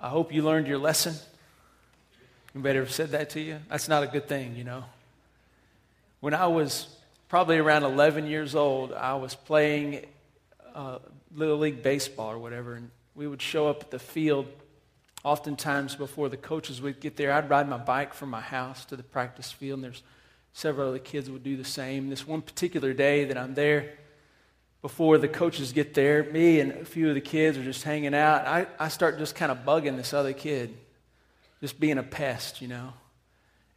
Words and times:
I 0.00 0.08
hope 0.08 0.32
you 0.32 0.42
learned 0.42 0.68
your 0.68 0.78
lesson. 0.78 1.14
Anybody 2.54 2.78
ever 2.78 2.88
said 2.88 3.10
that 3.10 3.30
to 3.30 3.40
you? 3.40 3.58
That's 3.68 3.88
not 3.88 4.04
a 4.04 4.06
good 4.06 4.28
thing, 4.28 4.54
you 4.54 4.62
know. 4.62 4.84
When 6.20 6.34
I 6.34 6.46
was 6.46 6.86
probably 7.28 7.58
around 7.58 7.82
11 7.82 8.28
years 8.28 8.54
old, 8.54 8.92
I 8.92 9.14
was 9.14 9.34
playing 9.34 10.06
uh, 10.72 10.98
Little 11.34 11.58
League 11.58 11.82
Baseball 11.82 12.30
or 12.30 12.38
whatever, 12.38 12.74
and 12.74 12.90
we 13.16 13.26
would 13.26 13.42
show 13.42 13.66
up 13.66 13.82
at 13.82 13.90
the 13.90 13.98
field 13.98 14.46
oftentimes 15.24 15.96
before 15.96 16.28
the 16.28 16.36
coaches 16.36 16.80
would 16.80 17.00
get 17.00 17.16
there. 17.16 17.32
I'd 17.32 17.50
ride 17.50 17.68
my 17.68 17.76
bike 17.76 18.14
from 18.14 18.30
my 18.30 18.40
house 18.40 18.84
to 18.86 18.96
the 18.96 19.02
practice 19.02 19.50
field, 19.50 19.78
and 19.78 19.84
there's 19.84 20.04
several 20.52 20.90
other 20.90 21.00
kids 21.00 21.28
would 21.28 21.42
do 21.42 21.56
the 21.56 21.64
same. 21.64 22.08
This 22.08 22.24
one 22.24 22.42
particular 22.42 22.92
day 22.92 23.24
that 23.24 23.36
I'm 23.36 23.54
there, 23.54 23.94
before 24.82 25.18
the 25.18 25.28
coaches 25.28 25.72
get 25.72 25.94
there, 25.94 26.24
me 26.24 26.60
and 26.60 26.72
a 26.72 26.84
few 26.84 27.08
of 27.08 27.14
the 27.14 27.20
kids 27.20 27.58
are 27.58 27.64
just 27.64 27.82
hanging 27.82 28.14
out. 28.14 28.46
I, 28.46 28.66
I 28.78 28.88
start 28.88 29.18
just 29.18 29.34
kind 29.34 29.50
of 29.50 29.64
bugging 29.64 29.96
this 29.96 30.12
other 30.12 30.32
kid, 30.32 30.74
just 31.60 31.80
being 31.80 31.98
a 31.98 32.02
pest, 32.02 32.62
you 32.62 32.68
know. 32.68 32.92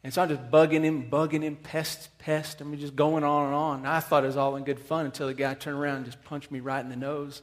And 0.04 0.12
so 0.12 0.22
I'm 0.22 0.28
just 0.28 0.50
bugging 0.50 0.82
him, 0.82 1.08
bugging 1.10 1.42
him, 1.42 1.56
pest, 1.56 2.08
pest. 2.18 2.60
I 2.60 2.64
mean, 2.64 2.80
just 2.80 2.96
going 2.96 3.24
on 3.24 3.46
and 3.46 3.54
on. 3.54 3.78
And 3.78 3.88
I 3.88 4.00
thought 4.00 4.24
it 4.24 4.28
was 4.28 4.36
all 4.36 4.56
in 4.56 4.64
good 4.64 4.80
fun 4.80 5.06
until 5.06 5.28
the 5.28 5.34
guy 5.34 5.54
turned 5.54 5.78
around 5.78 5.96
and 5.96 6.06
just 6.06 6.22
punched 6.24 6.50
me 6.50 6.60
right 6.60 6.82
in 6.82 6.88
the 6.88 6.96
nose, 6.96 7.42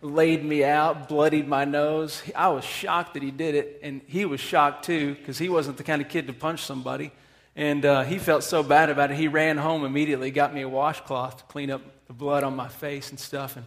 laid 0.00 0.44
me 0.44 0.64
out, 0.64 1.08
bloodied 1.08 1.48
my 1.48 1.64
nose. 1.64 2.22
I 2.34 2.48
was 2.48 2.64
shocked 2.64 3.14
that 3.14 3.22
he 3.22 3.30
did 3.30 3.54
it, 3.54 3.80
and 3.82 4.02
he 4.06 4.24
was 4.24 4.40
shocked 4.40 4.84
too 4.84 5.14
because 5.14 5.38
he 5.38 5.48
wasn't 5.48 5.76
the 5.76 5.84
kind 5.84 6.00
of 6.00 6.08
kid 6.08 6.26
to 6.26 6.32
punch 6.34 6.62
somebody. 6.62 7.10
And 7.54 7.86
uh, 7.86 8.04
he 8.04 8.18
felt 8.18 8.44
so 8.44 8.62
bad 8.62 8.90
about 8.90 9.10
it, 9.10 9.16
he 9.16 9.28
ran 9.28 9.56
home 9.56 9.84
immediately, 9.84 10.30
got 10.30 10.52
me 10.52 10.60
a 10.60 10.68
washcloth 10.68 11.38
to 11.38 11.44
clean 11.44 11.70
up 11.70 11.80
the 12.06 12.12
blood 12.12 12.44
on 12.44 12.54
my 12.56 12.68
face 12.68 13.10
and 13.10 13.18
stuff. 13.18 13.56
And 13.56 13.66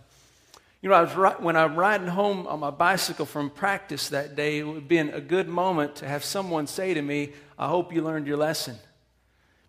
you 0.81 0.89
know, 0.89 0.95
I 0.95 1.02
was 1.02 1.39
when 1.41 1.57
I'm 1.57 1.75
riding 1.75 2.07
home 2.07 2.48
on 2.48 2.62
my 2.62 2.70
bicycle 2.70 3.25
from 3.25 3.49
practice 3.49 4.09
that 4.09 4.35
day, 4.35 4.59
it 4.59 4.63
would 4.63 4.75
have 4.75 4.88
been 4.88 5.09
a 5.09 5.20
good 5.20 5.49
moment 5.49 5.98
to 5.98 6.07
have 6.07 6.23
someone 6.23 6.67
say 6.67 6.93
to 6.93 7.02
me, 7.02 7.34
I 7.57 7.67
hope 7.67 7.93
you 7.93 8.01
learned 8.01 8.27
your 8.27 8.37
lesson. 8.37 8.77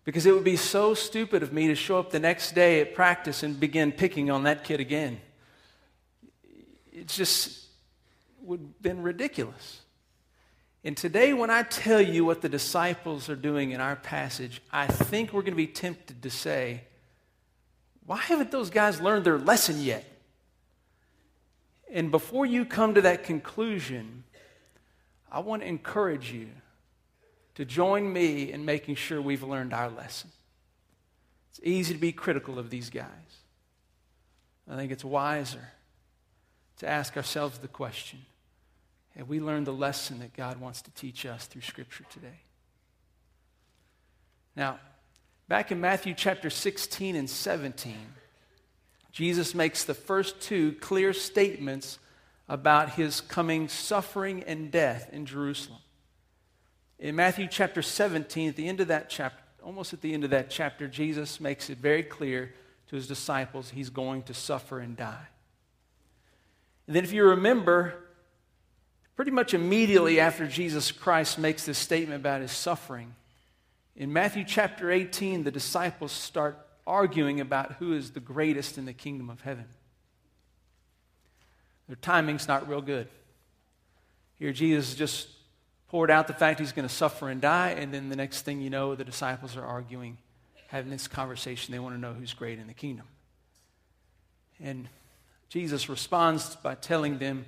Because 0.05 0.25
it 0.25 0.33
would 0.33 0.45
be 0.45 0.55
so 0.55 0.93
stupid 0.93 1.43
of 1.43 1.51
me 1.51 1.67
to 1.67 1.75
show 1.75 1.99
up 1.99 2.11
the 2.11 2.19
next 2.19 2.55
day 2.55 2.79
at 2.81 2.95
practice 2.95 3.43
and 3.43 3.59
begin 3.59 3.91
picking 3.91 4.31
on 4.31 4.43
that 4.43 4.63
kid 4.63 4.79
again. 4.79 5.19
It 6.91 7.07
just 7.07 7.67
would 8.41 8.61
have 8.61 8.81
been 8.81 9.03
ridiculous. 9.03 9.81
And 10.83 10.97
today, 10.97 11.33
when 11.33 11.51
I 11.51 11.63
tell 11.63 12.01
you 12.01 12.25
what 12.25 12.41
the 12.41 12.49
disciples 12.49 13.29
are 13.29 13.35
doing 13.35 13.71
in 13.71 13.81
our 13.81 13.95
passage, 13.95 14.61
I 14.71 14.87
think 14.87 15.31
we're 15.31 15.41
going 15.41 15.53
to 15.53 15.57
be 15.57 15.67
tempted 15.67 16.23
to 16.23 16.29
say, 16.31 16.85
why 18.11 18.17
haven't 18.17 18.51
those 18.51 18.69
guys 18.69 18.99
learned 18.99 19.23
their 19.23 19.37
lesson 19.37 19.79
yet? 19.79 20.03
And 21.89 22.11
before 22.11 22.45
you 22.45 22.65
come 22.65 22.95
to 22.95 23.01
that 23.03 23.23
conclusion, 23.23 24.25
I 25.31 25.39
want 25.39 25.61
to 25.61 25.67
encourage 25.69 26.29
you 26.29 26.49
to 27.55 27.63
join 27.63 28.11
me 28.11 28.51
in 28.51 28.65
making 28.65 28.95
sure 28.95 29.21
we've 29.21 29.43
learned 29.43 29.73
our 29.73 29.89
lesson. 29.89 30.29
It's 31.51 31.61
easy 31.63 31.93
to 31.93 31.99
be 32.01 32.11
critical 32.11 32.59
of 32.59 32.69
these 32.69 32.89
guys. 32.89 33.07
I 34.69 34.75
think 34.75 34.91
it's 34.91 35.05
wiser 35.05 35.71
to 36.79 36.89
ask 36.89 37.15
ourselves 37.15 37.59
the 37.59 37.69
question 37.69 38.19
have 39.15 39.29
we 39.29 39.39
learned 39.39 39.67
the 39.67 39.71
lesson 39.71 40.19
that 40.19 40.33
God 40.33 40.59
wants 40.59 40.81
to 40.81 40.91
teach 40.91 41.25
us 41.25 41.45
through 41.45 41.61
Scripture 41.61 42.03
today? 42.09 42.41
Now, 44.53 44.79
back 45.51 45.69
in 45.69 45.81
Matthew 45.81 46.13
chapter 46.13 46.49
16 46.49 47.13
and 47.13 47.29
17, 47.29 47.93
Jesus 49.11 49.53
makes 49.53 49.83
the 49.83 49.93
first 49.93 50.39
two 50.39 50.71
clear 50.79 51.11
statements 51.11 51.99
about 52.47 52.91
his 52.91 53.19
coming 53.19 53.67
suffering 53.67 54.45
and 54.47 54.71
death 54.71 55.09
in 55.11 55.25
Jerusalem. 55.25 55.81
In 56.99 57.17
Matthew 57.17 57.49
chapter 57.51 57.81
17, 57.81 58.47
at 58.47 58.55
the 58.55 58.65
end 58.65 58.79
of 58.79 58.87
that 58.87 59.09
chapter, 59.09 59.43
almost 59.61 59.91
at 59.91 59.99
the 59.99 60.13
end 60.13 60.23
of 60.23 60.29
that 60.29 60.49
chapter, 60.49 60.87
Jesus 60.87 61.41
makes 61.41 61.69
it 61.69 61.79
very 61.79 62.03
clear 62.03 62.53
to 62.87 62.95
his 62.95 63.05
disciples 63.05 63.71
he's 63.71 63.89
going 63.89 64.23
to 64.23 64.33
suffer 64.33 64.79
and 64.79 64.95
die. 64.95 65.27
And 66.87 66.95
then, 66.95 67.03
if 67.03 67.11
you 67.11 67.25
remember, 67.25 67.95
pretty 69.17 69.31
much 69.31 69.53
immediately 69.53 70.17
after 70.17 70.47
Jesus 70.47 70.93
Christ 70.93 71.37
makes 71.37 71.65
this 71.65 71.77
statement 71.77 72.21
about 72.21 72.39
his 72.39 72.53
suffering, 72.53 73.15
in 73.95 74.13
Matthew 74.13 74.43
chapter 74.45 74.91
18, 74.91 75.43
the 75.43 75.51
disciples 75.51 76.11
start 76.11 76.57
arguing 76.87 77.39
about 77.39 77.73
who 77.73 77.93
is 77.93 78.11
the 78.11 78.19
greatest 78.19 78.77
in 78.77 78.85
the 78.85 78.93
kingdom 78.93 79.29
of 79.29 79.41
heaven. 79.41 79.65
Their 81.87 81.97
timing's 81.97 82.47
not 82.47 82.67
real 82.67 82.81
good. 82.81 83.07
Here, 84.39 84.53
Jesus 84.53 84.95
just 84.95 85.27
poured 85.89 86.09
out 86.09 86.27
the 86.27 86.33
fact 86.33 86.59
he's 86.59 86.71
going 86.71 86.87
to 86.87 86.93
suffer 86.93 87.29
and 87.29 87.41
die, 87.41 87.71
and 87.71 87.93
then 87.93 88.09
the 88.09 88.15
next 88.15 88.43
thing 88.43 88.61
you 88.61 88.69
know, 88.69 88.95
the 88.95 89.03
disciples 89.03 89.57
are 89.57 89.65
arguing, 89.65 90.17
having 90.67 90.89
this 90.89 91.07
conversation. 91.07 91.73
They 91.73 91.79
want 91.79 91.95
to 91.95 91.99
know 91.99 92.13
who's 92.13 92.33
great 92.33 92.59
in 92.59 92.67
the 92.67 92.73
kingdom. 92.73 93.05
And 94.59 94.87
Jesus 95.49 95.89
responds 95.89 96.55
by 96.55 96.75
telling 96.75 97.17
them, 97.19 97.45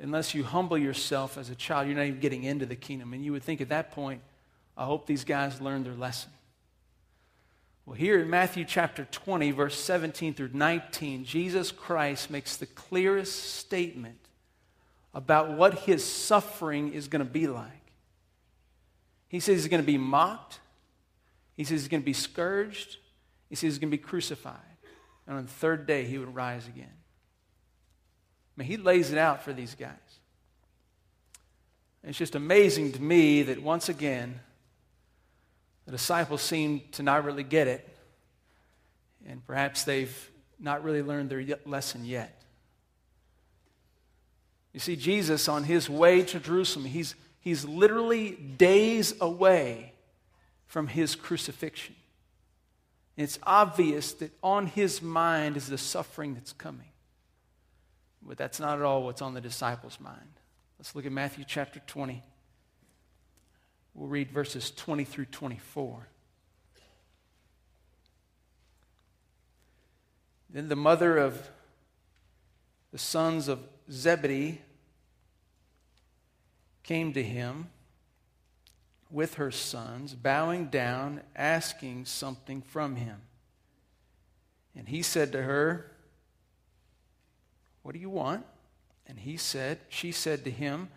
unless 0.00 0.34
you 0.34 0.44
humble 0.44 0.78
yourself 0.78 1.36
as 1.36 1.50
a 1.50 1.54
child, 1.54 1.88
you're 1.88 1.96
not 1.96 2.06
even 2.06 2.20
getting 2.20 2.44
into 2.44 2.64
the 2.64 2.76
kingdom. 2.76 3.12
And 3.12 3.24
you 3.24 3.32
would 3.32 3.42
think 3.42 3.60
at 3.60 3.70
that 3.70 3.90
point, 3.90 4.20
I 4.76 4.84
hope 4.84 5.06
these 5.06 5.24
guys 5.24 5.60
learned 5.60 5.86
their 5.86 5.94
lesson. 5.94 6.30
Well, 7.86 7.96
here 7.96 8.20
in 8.20 8.30
Matthew 8.30 8.64
chapter 8.64 9.06
20, 9.10 9.50
verse 9.50 9.78
17 9.78 10.34
through 10.34 10.50
19, 10.54 11.24
Jesus 11.24 11.70
Christ 11.70 12.30
makes 12.30 12.56
the 12.56 12.66
clearest 12.66 13.56
statement 13.56 14.18
about 15.12 15.52
what 15.52 15.80
his 15.80 16.02
suffering 16.04 16.92
is 16.92 17.08
going 17.08 17.24
to 17.24 17.30
be 17.30 17.46
like. 17.46 17.70
He 19.28 19.38
says 19.38 19.62
he's 19.62 19.68
going 19.68 19.82
to 19.82 19.86
be 19.86 19.98
mocked, 19.98 20.60
he 21.56 21.64
says 21.64 21.82
he's 21.82 21.88
going 21.88 22.02
to 22.02 22.06
be 22.06 22.12
scourged, 22.12 22.96
he 23.48 23.54
says 23.54 23.74
he's 23.74 23.78
going 23.78 23.90
to 23.90 23.96
be 23.96 24.02
crucified. 24.02 24.58
And 25.26 25.36
on 25.36 25.44
the 25.44 25.50
third 25.50 25.86
day, 25.86 26.04
he 26.04 26.18
would 26.18 26.34
rise 26.34 26.66
again. 26.66 26.92
I 28.56 28.60
mean, 28.60 28.68
he 28.68 28.76
lays 28.76 29.10
it 29.10 29.18
out 29.18 29.42
for 29.42 29.52
these 29.52 29.74
guys. 29.74 29.90
it's 32.02 32.18
just 32.18 32.34
amazing 32.34 32.92
to 32.92 33.02
me 33.02 33.42
that 33.42 33.62
once 33.62 33.88
again, 33.88 34.40
the 35.86 35.92
disciples 35.92 36.42
seem 36.42 36.82
to 36.92 37.02
not 37.02 37.24
really 37.24 37.42
get 37.42 37.68
it, 37.68 37.88
and 39.26 39.44
perhaps 39.46 39.84
they've 39.84 40.30
not 40.58 40.82
really 40.82 41.02
learned 41.02 41.30
their 41.30 41.44
lesson 41.66 42.04
yet. 42.04 42.40
You 44.72 44.80
see, 44.80 44.96
Jesus, 44.96 45.48
on 45.48 45.64
his 45.64 45.88
way 45.88 46.22
to 46.22 46.40
Jerusalem, 46.40 46.86
he's, 46.86 47.14
he's 47.40 47.64
literally 47.64 48.32
days 48.32 49.14
away 49.20 49.92
from 50.66 50.88
his 50.88 51.14
crucifixion. 51.14 51.94
And 53.16 53.24
it's 53.24 53.38
obvious 53.44 54.12
that 54.14 54.32
on 54.42 54.66
his 54.66 55.00
mind 55.00 55.56
is 55.56 55.68
the 55.68 55.78
suffering 55.78 56.34
that's 56.34 56.52
coming. 56.52 56.88
But 58.20 58.38
that's 58.38 58.58
not 58.58 58.78
at 58.78 58.84
all 58.84 59.04
what's 59.04 59.22
on 59.22 59.34
the 59.34 59.40
disciples' 59.40 60.00
mind. 60.00 60.40
Let's 60.78 60.96
look 60.96 61.06
at 61.06 61.12
Matthew 61.12 61.44
chapter 61.46 61.80
20. 61.86 62.22
We'll 63.94 64.08
read 64.08 64.30
verses 64.30 64.70
20 64.72 65.04
through 65.04 65.26
24. 65.26 66.08
Then 70.50 70.68
the 70.68 70.76
mother 70.76 71.16
of 71.16 71.50
the 72.92 72.98
sons 72.98 73.48
of 73.48 73.60
Zebedee 73.90 74.60
came 76.84 77.12
to 77.12 77.22
him 77.22 77.68
with 79.10 79.34
her 79.34 79.50
sons, 79.50 80.14
bowing 80.14 80.66
down, 80.66 81.22
asking 81.34 82.04
something 82.04 82.62
from 82.62 82.96
him. 82.96 83.22
And 84.76 84.88
he 84.88 85.02
said 85.02 85.32
to 85.32 85.42
her, 85.42 85.90
What 87.82 87.94
do 87.94 88.00
you 88.00 88.10
want? 88.10 88.44
And 89.06 89.18
he 89.20 89.36
said, 89.36 89.78
She 89.88 90.12
said 90.12 90.44
to 90.44 90.50
him, 90.50 90.88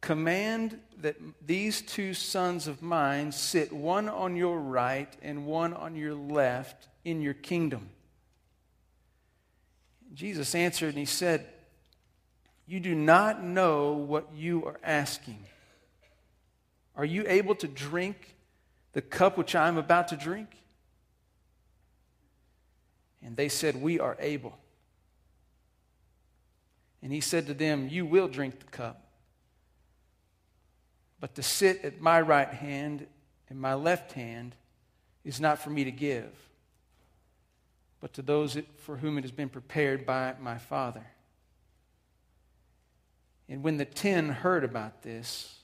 Command 0.00 0.78
that 0.98 1.16
these 1.46 1.82
two 1.82 2.14
sons 2.14 2.66
of 2.66 2.80
mine 2.80 3.32
sit 3.32 3.72
one 3.72 4.08
on 4.08 4.34
your 4.34 4.58
right 4.58 5.14
and 5.22 5.46
one 5.46 5.74
on 5.74 5.94
your 5.94 6.14
left 6.14 6.88
in 7.04 7.20
your 7.20 7.34
kingdom. 7.34 7.90
Jesus 10.14 10.54
answered 10.54 10.90
and 10.90 10.98
he 10.98 11.04
said, 11.04 11.46
You 12.66 12.80
do 12.80 12.94
not 12.94 13.42
know 13.42 13.92
what 13.92 14.32
you 14.34 14.64
are 14.64 14.80
asking. 14.82 15.44
Are 16.96 17.04
you 17.04 17.24
able 17.26 17.54
to 17.56 17.68
drink 17.68 18.34
the 18.92 19.02
cup 19.02 19.38
which 19.38 19.54
I 19.54 19.68
am 19.68 19.76
about 19.76 20.08
to 20.08 20.16
drink? 20.16 20.48
And 23.22 23.36
they 23.36 23.48
said, 23.48 23.80
We 23.80 24.00
are 24.00 24.16
able. 24.18 24.58
And 27.02 27.12
he 27.12 27.20
said 27.20 27.46
to 27.46 27.54
them, 27.54 27.88
You 27.88 28.04
will 28.04 28.28
drink 28.28 28.58
the 28.58 28.66
cup. 28.66 29.09
But 31.20 31.34
to 31.34 31.42
sit 31.42 31.84
at 31.84 32.00
my 32.00 32.20
right 32.20 32.48
hand 32.48 33.06
and 33.48 33.60
my 33.60 33.74
left 33.74 34.12
hand 34.12 34.56
is 35.22 35.38
not 35.38 35.58
for 35.58 35.68
me 35.68 35.84
to 35.84 35.90
give, 35.90 36.32
but 38.00 38.14
to 38.14 38.22
those 38.22 38.56
for 38.78 38.96
whom 38.96 39.18
it 39.18 39.24
has 39.24 39.30
been 39.30 39.50
prepared 39.50 40.06
by 40.06 40.34
my 40.40 40.56
Father. 40.56 41.04
And 43.48 43.62
when 43.62 43.76
the 43.76 43.84
ten 43.84 44.30
heard 44.30 44.64
about 44.64 45.02
this, 45.02 45.58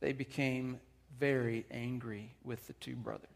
they 0.00 0.12
became 0.12 0.78
very 1.18 1.64
angry 1.70 2.34
with 2.44 2.66
the 2.66 2.74
two 2.74 2.94
brothers. 2.94 3.28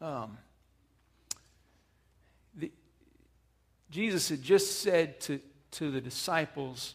Um, 0.00 0.36
the, 2.56 2.72
Jesus 3.90 4.28
had 4.28 4.42
just 4.42 4.80
said 4.80 5.20
to, 5.22 5.40
to 5.72 5.90
the 5.90 6.00
disciples 6.00 6.94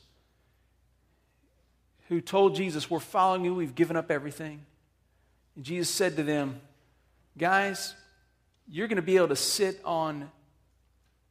who 2.09 2.21
told 2.21 2.55
Jesus, 2.55 2.89
We're 2.89 2.99
following 2.99 3.45
you, 3.45 3.53
we've 3.53 3.75
given 3.75 3.95
up 3.95 4.11
everything. 4.11 4.65
And 5.55 5.63
Jesus 5.63 5.89
said 5.89 6.15
to 6.17 6.23
them, 6.23 6.61
Guys, 7.37 7.93
you're 8.67 8.87
going 8.87 8.97
to 8.97 9.01
be 9.01 9.17
able 9.17 9.29
to 9.29 9.35
sit 9.35 9.79
on 9.85 10.31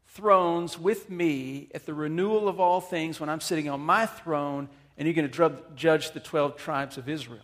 thrones 0.09 0.79
with 0.79 1.11
me 1.11 1.69
at 1.75 1.85
the 1.85 1.93
renewal 1.93 2.49
of 2.49 2.59
all 2.59 2.81
things 2.81 3.21
when 3.21 3.29
I'm 3.29 3.41
sitting 3.41 3.69
on 3.69 3.81
my 3.81 4.07
throne, 4.07 4.69
and 4.97 5.07
you're 5.07 5.15
going 5.15 5.31
to 5.31 5.63
judge 5.75 6.13
the 6.13 6.21
12 6.21 6.57
tribes 6.57 6.97
of 6.97 7.09
Israel. 7.09 7.43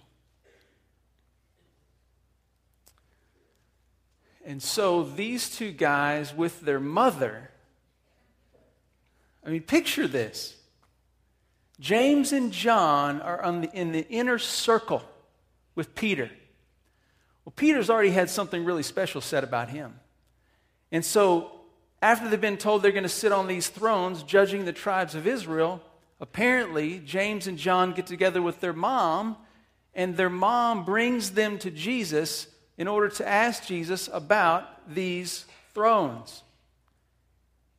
And 4.45 4.63
so 4.63 5.05
these 5.05 5.55
two 5.55 5.71
guys 5.71 6.35
with 6.35 6.61
their 6.63 6.81
mother, 6.81 7.51
I 9.45 9.51
mean, 9.51 9.63
picture 9.63 10.09
this. 10.09 10.57
James 11.83 12.31
and 12.33 12.53
John 12.53 13.21
are 13.21 13.43
the, 13.51 13.69
in 13.73 13.91
the 13.91 14.09
inner 14.09 14.39
circle 14.39 15.03
with 15.75 15.97
Peter. 15.97 16.31
Well, 17.45 17.53
Peter's 17.57 17.91
already 17.91 18.13
had 18.13 18.31
something 18.31 18.65
really 18.65 18.85
special 18.85 19.21
said 19.21 19.43
about 19.43 19.69
him. 19.69 19.99
And 20.93 21.05
so 21.05 21.51
after 22.01 22.29
they've 22.29 22.41
been 22.41 22.57
told 22.57 22.83
they're 22.83 22.93
going 22.93 23.03
to 23.03 23.09
sit 23.09 23.33
on 23.33 23.49
these 23.49 23.69
thrones 23.69 24.23
judging 24.23 24.65
the 24.65 24.73
tribes 24.73 25.17
of 25.17 25.27
Israel, 25.27 25.83
apparently 26.21 27.01
James 27.01 27.49
and 27.49 27.59
John 27.59 27.95
get 27.95 28.07
together 28.07 28.41
with 28.41 28.61
their 28.61 28.73
mom, 28.73 29.37
and 29.93 30.17
their 30.17 30.31
mom 30.31 30.85
brings 30.85 31.33
them 31.33 31.59
to 31.59 31.71
Jesus 31.73 32.47
in 32.79 32.87
order 32.87 33.09
to 33.09 33.27
ask 33.27 33.67
Jesus 33.67 34.09
about 34.13 34.95
these 34.95 35.47
thrones. 35.75 36.45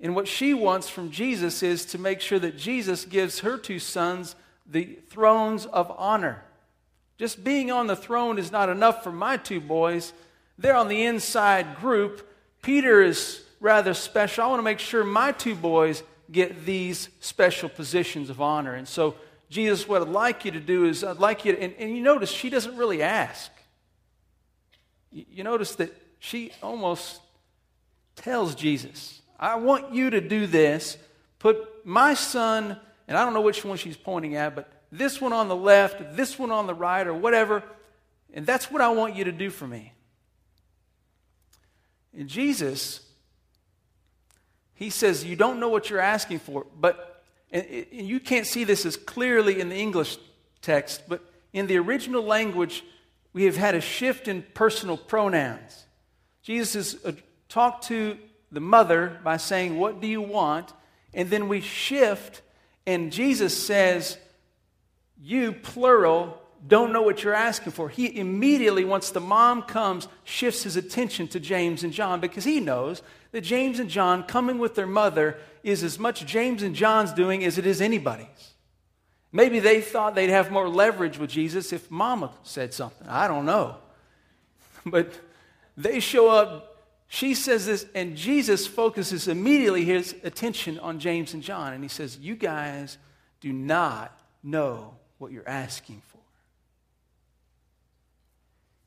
And 0.04 0.16
what 0.16 0.28
she 0.28 0.54
wants 0.54 0.90
from 0.90 1.12
Jesus 1.12 1.64
is 1.64 1.86
to 1.86 1.98
make 1.98 2.20
sure 2.20 2.38
that 2.38 2.58
Jesus 2.58 3.06
gives 3.06 3.40
her 3.40 3.58
two 3.58 3.80
sons 3.80 4.36
the 4.66 5.00
thrones 5.10 5.66
of 5.66 5.90
honor. 5.98 6.44
Just 7.18 7.42
being 7.42 7.72
on 7.72 7.88
the 7.88 7.96
throne 7.96 8.38
is 8.38 8.52
not 8.52 8.68
enough 8.68 9.02
for 9.02 9.14
my 9.14 9.38
two 9.38 9.62
boys. 9.62 10.12
They're 10.58 10.76
on 10.76 10.90
the 10.90 11.06
inside 11.06 11.78
group. 11.78 12.30
Peter 12.62 13.02
is 13.02 13.44
rather 13.62 13.94
special. 13.94 14.44
I 14.44 14.48
want 14.48 14.60
to 14.60 14.64
make 14.64 14.80
sure 14.80 15.06
my 15.06 15.32
two 15.32 15.56
boys 15.56 16.04
get 16.30 16.66
these 16.66 17.08
special 17.22 17.70
positions 17.70 18.30
of 18.30 18.42
honor. 18.42 18.76
And 18.76 18.88
so, 18.88 19.16
Jesus, 19.50 19.88
what 19.88 20.02
I'd 20.02 20.10
like 20.10 20.44
you 20.44 20.52
to 20.52 20.60
do 20.60 20.84
is, 20.84 21.06
I'd 21.06 21.20
like 21.20 21.46
you 21.46 21.54
to, 21.54 21.62
and, 21.62 21.74
and 21.80 21.96
you 21.96 22.04
notice 22.04 22.30
she 22.30 22.50
doesn't 22.50 22.76
really 22.76 23.02
ask. 23.02 23.52
You, 25.12 25.24
you 25.32 25.44
notice 25.46 25.76
that 25.76 25.96
she 26.20 26.52
almost 26.62 27.22
tells 28.18 28.54
Jesus, 28.54 29.22
I 29.44 29.56
want 29.56 29.94
you 29.94 30.10
to 30.12 30.22
do 30.22 30.48
this. 30.48 30.98
Put 31.40 31.86
my 31.86 32.14
son, 32.14 32.78
and 33.08 33.18
I 33.18 33.26
don't 33.26 33.34
know 33.34 33.42
which 33.42 33.64
one 33.66 33.78
she's 33.78 33.98
pointing 33.98 34.36
at, 34.36 34.56
but 34.56 34.72
this 34.92 35.20
one 35.20 35.34
on 35.34 35.48
the 35.48 35.56
left, 35.56 36.16
this 36.16 36.40
one 36.40 36.52
on 36.52 36.68
the 36.68 36.74
right, 36.74 37.06
or 37.06 37.14
whatever. 37.14 37.64
And 38.34 38.46
that's 38.46 38.72
what 38.72 38.82
I 38.82 38.90
want 38.90 39.16
you 39.16 39.26
to 39.26 39.32
do 39.32 39.50
for 39.50 39.68
me. 39.68 39.94
And 42.18 42.28
Jesus 42.28 43.02
he 44.84 44.90
says, 44.90 45.24
You 45.24 45.36
don't 45.36 45.60
know 45.60 45.70
what 45.70 45.90
you're 45.90 46.00
asking 46.00 46.40
for, 46.40 46.66
but, 46.80 47.24
and, 47.52 47.66
and 47.66 48.08
you 48.08 48.20
can't 48.20 48.46
see 48.46 48.64
this 48.64 48.86
as 48.86 48.98
clearly 48.98 49.60
in 49.60 49.70
the 49.70 49.76
English 49.76 50.18
text, 50.62 51.04
but 51.08 51.22
in 51.54 51.68
the 51.68 51.78
original 51.78 52.24
language, 52.24 52.84
we 53.32 53.46
have 53.46 53.56
had 53.56 53.76
a 53.76 53.82
shift 53.82 54.28
in 54.28 54.44
personal 54.54 54.98
pronouns. 54.98 55.86
Jesus 56.42 56.94
has 56.94 57.06
uh, 57.06 57.12
talked 57.48 57.86
to 57.88 58.18
the 58.54 58.62
mother 58.62 59.20
by 59.24 59.38
saying, 59.38 59.78
What 59.78 60.00
do 60.00 60.08
you 60.08 60.22
want? 60.22 60.72
And 61.14 61.30
then 61.30 61.48
we 61.48 61.62
shift, 61.62 62.42
and 62.86 63.12
Jesus 63.12 63.56
says, 63.56 64.18
You, 65.22 65.52
plural, 65.54 66.40
don't 66.66 66.94
know 66.94 67.02
what 67.02 67.24
you're 67.24 67.34
asking 67.34 67.74
for. 67.74 67.90
He 67.90 68.18
immediately, 68.18 68.86
once 68.86 69.10
the 69.10 69.20
mom 69.20 69.64
comes, 69.64 70.08
shifts 70.24 70.64
his 70.64 70.78
attention 70.78 71.28
to 71.30 71.40
James 71.40 71.84
and 71.84 71.92
John 71.92 72.22
because 72.22 72.46
he 72.46 72.60
knows 72.60 73.02
that 73.32 73.42
James 73.42 73.80
and 73.80 73.90
John 73.90 74.24
coming 74.24 74.60
with 74.60 74.76
their 74.76 74.88
mother 74.88 75.38
is 75.64 75.84
as 75.84 76.00
much 76.00 76.26
James 76.26 76.64
and 76.64 76.74
John's 76.74 77.12
doing 77.12 77.44
as 77.44 77.58
it 77.58 77.66
is 77.66 77.82
anybody's. 77.82 78.54
Maybe 79.32 79.60
they 79.60 79.82
thought 79.82 80.14
they'd 80.14 80.30
have 80.30 80.52
more 80.52 80.70
leverage 80.70 81.18
with 81.18 81.32
Jesus 81.32 81.74
if 81.74 81.90
mama 81.90 82.32
said 82.44 82.74
something. 82.74 83.08
I 83.10 83.28
don't 83.28 83.46
know. 83.46 83.78
But 84.86 85.12
they 85.76 86.00
show 86.00 86.30
up, 86.30 86.73
she 87.08 87.34
says 87.34 87.66
this, 87.66 87.86
and 87.94 88.16
Jesus 88.16 88.66
focuses 88.66 89.28
immediately 89.28 89.86
his 89.86 90.16
attention 90.24 90.80
on 90.80 91.00
James 91.00 91.34
and 91.34 91.44
John. 91.44 91.74
And 91.74 91.84
he 91.84 91.90
says, 91.90 92.18
You 92.18 92.36
guys 92.36 92.98
do 93.40 93.54
not 93.54 94.18
know 94.42 94.96
what 95.20 95.32
you're 95.32 95.48
asking 95.48 96.02
for. 96.08 96.20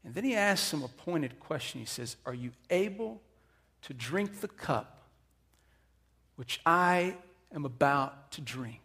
And 0.04 0.14
then 0.14 0.24
he 0.24 0.34
asks 0.34 0.66
some 0.66 0.82
a 0.82 0.88
pointed 0.88 1.38
question. 1.38 1.80
He 1.80 1.86
says, 1.86 2.16
Are 2.26 2.34
you 2.34 2.50
able 2.70 3.20
to 3.82 3.94
drink 3.94 4.40
the 4.40 4.48
cup 4.48 4.96
which 6.36 6.60
I 6.64 7.14
am 7.54 7.64
about 7.64 8.30
to 8.32 8.40
drink. 8.40 8.80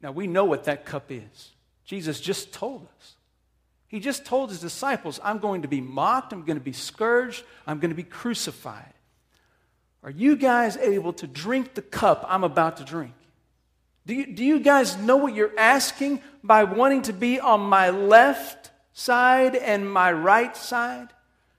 Now, 0.00 0.12
we 0.12 0.26
know 0.26 0.44
what 0.44 0.64
that 0.64 0.84
cup 0.84 1.10
is. 1.10 1.52
Jesus 1.84 2.20
just 2.20 2.52
told 2.52 2.86
us. 2.98 3.14
He 3.92 4.00
just 4.00 4.24
told 4.24 4.48
his 4.48 4.58
disciples, 4.58 5.20
I'm 5.22 5.38
going 5.38 5.62
to 5.62 5.68
be 5.68 5.82
mocked, 5.82 6.32
I'm 6.32 6.44
going 6.44 6.56
to 6.56 6.64
be 6.64 6.72
scourged, 6.72 7.44
I'm 7.66 7.78
going 7.78 7.90
to 7.90 7.94
be 7.94 8.02
crucified. 8.02 8.94
Are 10.02 10.10
you 10.10 10.34
guys 10.34 10.78
able 10.78 11.12
to 11.12 11.26
drink 11.26 11.74
the 11.74 11.82
cup 11.82 12.24
I'm 12.26 12.42
about 12.42 12.78
to 12.78 12.84
drink? 12.84 13.12
Do 14.06 14.14
you, 14.14 14.34
do 14.34 14.42
you 14.42 14.60
guys 14.60 14.96
know 14.96 15.18
what 15.18 15.34
you're 15.34 15.52
asking 15.58 16.22
by 16.42 16.64
wanting 16.64 17.02
to 17.02 17.12
be 17.12 17.38
on 17.38 17.60
my 17.60 17.90
left 17.90 18.70
side 18.94 19.56
and 19.56 19.88
my 19.88 20.10
right 20.10 20.56
side? 20.56 21.08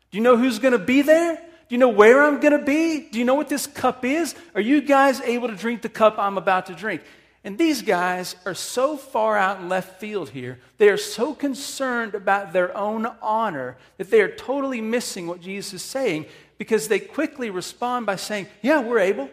Do 0.09 0.17
you 0.17 0.23
know 0.23 0.35
who's 0.35 0.57
going 0.57 0.71
to 0.71 0.79
be 0.79 1.03
there? 1.03 1.35
Do 1.35 1.75
you 1.75 1.77
know 1.77 1.89
where 1.89 2.23
I'm 2.23 2.39
going 2.39 2.57
to 2.57 2.65
be? 2.65 3.09
Do 3.11 3.19
you 3.19 3.25
know 3.25 3.35
what 3.35 3.47
this 3.47 3.67
cup 3.67 4.03
is? 4.03 4.33
Are 4.55 4.61
you 4.61 4.81
guys 4.81 5.21
able 5.21 5.49
to 5.49 5.55
drink 5.55 5.83
the 5.83 5.89
cup 5.89 6.15
I'm 6.17 6.39
about 6.39 6.65
to 6.65 6.73
drink? 6.73 7.03
And 7.43 7.57
these 7.57 7.81
guys 7.81 8.37
are 8.45 8.53
so 8.53 8.95
far 8.95 9.37
out 9.37 9.59
in 9.59 9.67
left 9.67 9.99
field 9.99 10.29
here. 10.29 10.59
They 10.77 10.87
are 10.87 10.97
so 10.97 11.33
concerned 11.33 12.15
about 12.15 12.53
their 12.53 12.75
own 12.75 13.05
honor 13.21 13.77
that 13.97 14.09
they 14.09 14.21
are 14.21 14.33
totally 14.33 14.79
missing 14.79 15.27
what 15.27 15.41
Jesus 15.41 15.73
is 15.73 15.81
saying 15.81 16.25
because 16.57 16.87
they 16.87 16.99
quickly 16.99 17.49
respond 17.49 18.05
by 18.05 18.15
saying, 18.15 18.47
Yeah, 18.61 18.79
we're 18.79 18.99
able. 18.99 19.29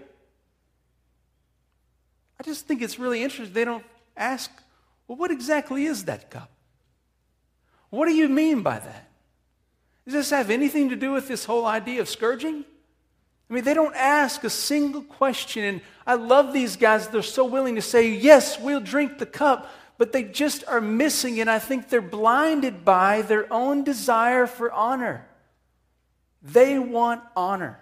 I 2.40 2.43
just 2.43 2.67
think 2.67 2.83
it's 2.83 2.99
really 2.99 3.23
interesting. 3.23 3.55
They 3.55 3.64
don't 3.64 3.85
ask, 4.17 4.50
Well, 5.07 5.17
what 5.17 5.31
exactly 5.31 5.85
is 5.85 6.07
that 6.07 6.31
cup? 6.31 6.50
What 7.90 8.07
do 8.07 8.14
you 8.14 8.29
mean 8.29 8.62
by 8.62 8.81
that? 8.81 9.09
Does 10.05 10.14
this 10.14 10.31
have 10.31 10.50
anything 10.50 10.88
to 10.88 10.97
do 10.97 11.12
with 11.12 11.29
this 11.29 11.45
whole 11.45 11.67
idea 11.67 12.00
of 12.00 12.09
scourging? 12.09 12.64
I 13.50 13.52
mean, 13.52 13.64
they 13.64 13.75
don't 13.75 13.97
ask 13.97 14.45
a 14.45 14.50
single 14.50 15.02
question. 15.02 15.64
And 15.64 15.80
I 16.07 16.14
love 16.14 16.52
these 16.52 16.76
guys. 16.76 17.09
They're 17.09 17.23
so 17.23 17.45
willing 17.45 17.75
to 17.75 17.83
say, 17.83 18.09
yes, 18.11 18.61
we'll 18.61 18.80
drink 18.80 19.19
the 19.19 19.26
cup, 19.26 19.69
but 19.99 20.12
they 20.12 20.23
just 20.23 20.62
are 20.69 20.80
missing. 20.80 21.40
And 21.40 21.50
I 21.50 21.59
think 21.59 21.88
they're 21.88 22.00
blinded 22.00 22.85
by 22.85 23.23
their 23.23 23.52
own 23.52 23.83
desire 23.83 24.47
for 24.47 24.71
honor. 24.71 25.26
They 26.40 26.78
want 26.78 27.23
honor. 27.37 27.80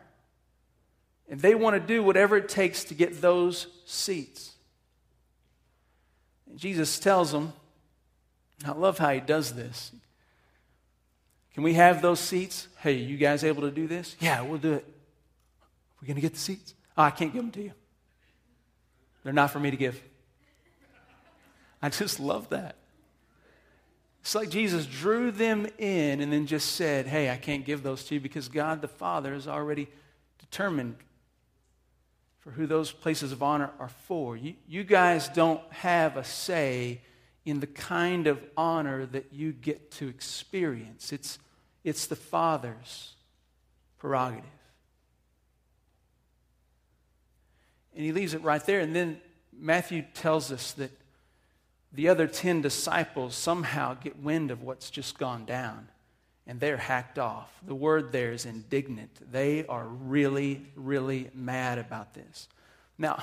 And 1.29 1.39
they 1.39 1.55
want 1.55 1.75
to 1.75 1.81
do 1.81 2.03
whatever 2.03 2.39
it 2.39 2.49
takes 2.49 2.85
to 2.85 2.95
get 2.95 3.21
those 3.21 3.67
seats. 3.85 4.55
And 6.49 6.59
Jesus 6.59 6.99
tells 6.99 7.31
them, 7.31 7.53
I 8.65 8.73
love 8.73 8.97
how 8.97 9.11
he 9.11 9.21
does 9.21 9.53
this. 9.53 9.93
Can 11.53 11.63
we 11.63 11.75
have 11.75 12.01
those 12.01 12.21
seats? 12.21 12.69
Hey, 12.79 12.95
you 12.95 13.19
guys 13.19 13.45
able 13.45 13.63
to 13.63 13.71
do 13.71 13.87
this? 13.87 14.17
Yeah, 14.19 14.41
we'll 14.41 14.59
do 14.59 14.73
it. 14.73 14.95
We're 16.01 16.07
going 16.07 16.17
to 16.17 16.23
get 16.23 16.35
the 16.35 16.39
seats? 16.39 16.75
Oh, 16.97 17.03
I 17.03 17.11
can't 17.11 17.33
give 17.33 17.43
them 17.43 17.51
to 17.53 17.63
you. 17.63 17.73
They're 19.25 19.33
not 19.33 19.51
for 19.51 19.61
me 19.61 19.71
to 19.71 19.77
give. 19.77 20.01
I 21.83 21.91
just 21.91 22.19
love 22.19 22.49
that. 22.51 22.77
It's 24.21 24.35
like 24.35 24.51
Jesus 24.51 24.85
drew 24.85 25.31
them 25.31 25.67
in 25.79 26.21
and 26.21 26.33
then 26.33 26.47
just 26.47 26.73
said, 26.73 27.07
Hey, 27.07 27.31
I 27.31 27.37
can't 27.37 27.65
give 27.65 27.83
those 27.83 28.05
to 28.05 28.15
you 28.15 28.21
because 28.21 28.49
God 28.49 28.83
the 28.83 28.89
Father 28.89 29.33
has 29.33 29.47
already 29.47 29.89
determined 30.39 30.97
for 32.41 32.51
who 32.51 32.67
those 32.67 32.91
places 32.93 33.33
of 33.33 33.43
honor 33.43 33.71
are 33.79 33.89
for. 33.89 34.37
You, 34.37 34.55
you 34.67 34.85
guys 34.85 35.29
don't 35.29 35.61
have 35.71 36.17
a 36.17 36.25
say 36.25 37.01
in 37.45 37.61
the 37.61 37.67
kind 37.67 38.27
of 38.27 38.43
honor 38.57 39.07
that 39.07 39.33
you 39.33 39.53
get 39.53 39.91
to 39.93 40.09
experience. 40.09 41.13
It's 41.13 41.39
it's 41.85 42.07
the 42.07 42.17
Father's 42.17 43.15
prerogative. 43.99 44.45
And 47.99 48.07
he 48.07 48.13
leaves 48.13 48.33
it 48.33 48.43
right 48.45 48.65
there. 48.65 48.79
And 48.79 48.95
then 48.95 49.21
Matthew 49.53 50.05
tells 50.15 50.53
us 50.53 50.71
that 50.75 50.93
the 51.93 52.09
other 52.09 52.29
10 52.29 52.63
disciples 52.63 53.35
somehow 53.35 53.95
get 53.95 54.23
wind 54.23 54.53
of 54.53 54.63
what's 54.63 54.89
just 54.89 55.19
gone 55.19 55.45
down 55.45 55.89
and 56.47 56.61
they're 56.61 56.77
hacked 56.77 57.19
off. 57.19 57.53
The 57.67 57.75
word 57.75 58.13
there 58.13 58.31
is 58.31 58.47
indignant. 58.47 59.11
They 59.33 59.67
are 59.67 59.85
really, 59.85 60.65
really 60.77 61.29
mad 61.35 61.79
about 61.79 62.15
this. 62.15 62.47
Now, 62.97 63.21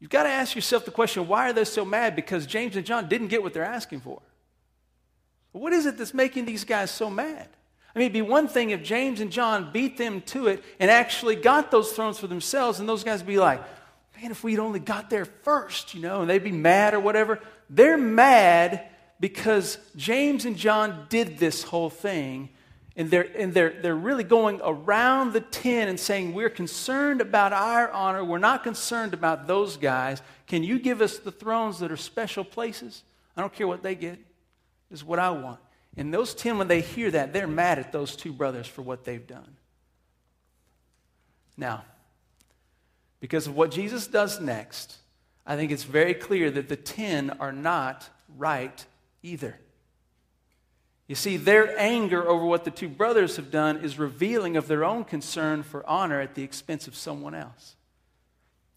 you've 0.00 0.08
got 0.08 0.22
to 0.22 0.30
ask 0.30 0.54
yourself 0.54 0.86
the 0.86 0.90
question 0.90 1.28
why 1.28 1.50
are 1.50 1.52
they 1.52 1.66
so 1.66 1.84
mad? 1.84 2.16
Because 2.16 2.46
James 2.46 2.74
and 2.74 2.86
John 2.86 3.06
didn't 3.06 3.28
get 3.28 3.42
what 3.42 3.52
they're 3.52 3.64
asking 3.64 4.00
for. 4.00 4.22
What 5.52 5.74
is 5.74 5.84
it 5.84 5.98
that's 5.98 6.14
making 6.14 6.46
these 6.46 6.64
guys 6.64 6.90
so 6.90 7.10
mad? 7.10 7.48
Mean, 7.96 8.02
it'd 8.02 8.12
be 8.12 8.22
one 8.22 8.46
thing 8.46 8.70
if 8.70 8.82
James 8.82 9.20
and 9.20 9.32
John 9.32 9.72
beat 9.72 9.96
them 9.96 10.20
to 10.22 10.48
it 10.48 10.62
and 10.78 10.90
actually 10.90 11.34
got 11.34 11.70
those 11.70 11.92
thrones 11.92 12.18
for 12.18 12.26
themselves, 12.26 12.78
and 12.78 12.86
those 12.86 13.02
guys 13.02 13.20
would 13.20 13.26
be 13.26 13.38
like, 13.38 13.62
man, 14.20 14.30
if 14.30 14.44
we'd 14.44 14.58
only 14.58 14.80
got 14.80 15.08
there 15.08 15.24
first, 15.24 15.94
you 15.94 16.02
know, 16.02 16.20
and 16.20 16.28
they'd 16.28 16.44
be 16.44 16.52
mad 16.52 16.92
or 16.92 17.00
whatever. 17.00 17.40
They're 17.70 17.96
mad 17.96 18.86
because 19.18 19.78
James 19.96 20.44
and 20.44 20.56
John 20.56 21.06
did 21.08 21.38
this 21.38 21.62
whole 21.62 21.88
thing, 21.88 22.50
and 22.96 23.10
they're, 23.10 23.30
and 23.34 23.54
they're, 23.54 23.80
they're 23.80 23.96
really 23.96 24.24
going 24.24 24.60
around 24.62 25.32
the 25.32 25.40
10 25.40 25.88
and 25.88 25.98
saying, 25.98 26.34
We're 26.34 26.50
concerned 26.50 27.22
about 27.22 27.54
our 27.54 27.90
honor. 27.90 28.22
We're 28.22 28.36
not 28.36 28.62
concerned 28.62 29.14
about 29.14 29.46
those 29.46 29.78
guys. 29.78 30.20
Can 30.46 30.62
you 30.62 30.78
give 30.78 31.00
us 31.00 31.16
the 31.18 31.32
thrones 31.32 31.78
that 31.78 31.90
are 31.90 31.96
special 31.96 32.44
places? 32.44 33.04
I 33.38 33.40
don't 33.40 33.54
care 33.54 33.66
what 33.66 33.82
they 33.82 33.94
get, 33.94 34.18
is 34.90 35.02
what 35.02 35.18
I 35.18 35.30
want. 35.30 35.60
And 35.96 36.12
those 36.12 36.34
10, 36.34 36.58
when 36.58 36.68
they 36.68 36.80
hear 36.82 37.10
that, 37.10 37.32
they're 37.32 37.46
mad 37.46 37.78
at 37.78 37.92
those 37.92 38.16
two 38.16 38.32
brothers 38.32 38.66
for 38.66 38.82
what 38.82 39.04
they've 39.04 39.26
done. 39.26 39.56
Now, 41.56 41.84
because 43.20 43.46
of 43.46 43.56
what 43.56 43.70
Jesus 43.70 44.06
does 44.06 44.40
next, 44.40 44.98
I 45.46 45.56
think 45.56 45.70
it's 45.70 45.84
very 45.84 46.12
clear 46.12 46.50
that 46.50 46.68
the 46.68 46.76
10 46.76 47.30
are 47.40 47.52
not 47.52 48.08
right 48.36 48.84
either. 49.22 49.58
You 51.06 51.14
see, 51.14 51.36
their 51.36 51.78
anger 51.78 52.28
over 52.28 52.44
what 52.44 52.64
the 52.64 52.70
two 52.70 52.88
brothers 52.88 53.36
have 53.36 53.50
done 53.50 53.78
is 53.78 53.98
revealing 53.98 54.56
of 54.56 54.66
their 54.66 54.84
own 54.84 55.04
concern 55.04 55.62
for 55.62 55.88
honor 55.88 56.20
at 56.20 56.34
the 56.34 56.42
expense 56.42 56.88
of 56.88 56.96
someone 56.96 57.34
else. 57.34 57.75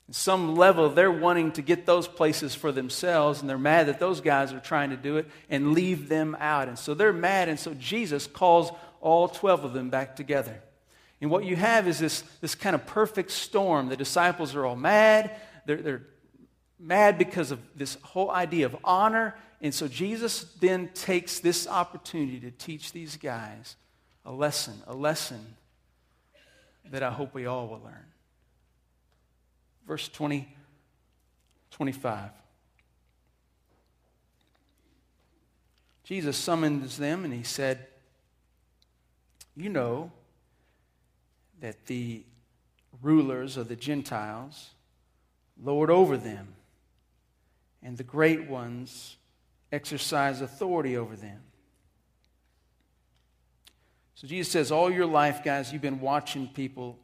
At 0.09 0.15
some 0.15 0.55
level, 0.55 0.89
they're 0.89 1.11
wanting 1.11 1.51
to 1.51 1.61
get 1.61 1.85
those 1.85 2.07
places 2.07 2.55
for 2.55 2.71
themselves, 2.71 3.41
and 3.41 3.49
they're 3.49 3.59
mad 3.59 3.87
that 3.87 3.99
those 3.99 4.21
guys 4.21 4.51
are 4.51 4.59
trying 4.59 4.89
to 4.89 4.97
do 4.97 5.17
it 5.17 5.27
and 5.51 5.73
leave 5.73 6.09
them 6.09 6.35
out. 6.39 6.67
And 6.67 6.79
so 6.79 6.95
they're 6.95 7.13
mad, 7.13 7.47
and 7.47 7.59
so 7.59 7.75
Jesus 7.75 8.25
calls 8.25 8.71
all 9.01 9.27
12 9.27 9.65
of 9.65 9.73
them 9.73 9.91
back 9.91 10.15
together. 10.15 10.63
And 11.21 11.29
what 11.29 11.45
you 11.45 11.55
have 11.55 11.87
is 11.87 11.99
this, 11.99 12.21
this 12.41 12.55
kind 12.55 12.73
of 12.73 12.87
perfect 12.87 13.29
storm. 13.29 13.89
The 13.89 13.95
disciples 13.95 14.55
are 14.55 14.65
all 14.65 14.75
mad. 14.75 15.29
They're, 15.67 15.77
they're 15.77 16.01
mad 16.79 17.19
because 17.19 17.51
of 17.51 17.59
this 17.75 17.95
whole 18.01 18.31
idea 18.31 18.65
of 18.65 18.75
honor. 18.83 19.35
And 19.61 19.75
so 19.75 19.87
Jesus 19.87 20.43
then 20.59 20.89
takes 20.95 21.39
this 21.39 21.67
opportunity 21.67 22.39
to 22.39 22.51
teach 22.51 22.93
these 22.93 23.15
guys 23.15 23.75
a 24.25 24.31
lesson, 24.31 24.81
a 24.87 24.95
lesson 24.95 25.55
that 26.89 27.03
I 27.03 27.11
hope 27.11 27.35
we 27.35 27.45
all 27.45 27.67
will 27.67 27.81
learn. 27.83 28.05
Verse 29.89 30.07
20, 30.07 30.47
25. 31.71 32.29
Jesus 36.03 36.37
summons 36.37 36.95
them 36.97 37.25
and 37.25 37.33
he 37.33 37.41
said, 37.41 37.87
You 39.55 39.69
know 39.69 40.11
that 41.59 41.87
the 41.87 42.23
rulers 43.01 43.57
of 43.57 43.67
the 43.67 43.75
Gentiles 43.75 44.69
lord 45.59 45.89
over 45.89 46.17
them, 46.17 46.49
and 47.81 47.97
the 47.97 48.03
great 48.03 48.47
ones 48.47 49.17
exercise 49.71 50.39
authority 50.41 50.97
over 50.97 51.15
them. 51.15 51.41
So 54.13 54.27
Jesus 54.27 54.51
says, 54.51 54.71
All 54.71 54.91
your 54.91 55.07
life, 55.07 55.43
guys, 55.43 55.73
you've 55.73 55.81
been 55.81 55.99
watching 55.99 56.47
people 56.47 56.99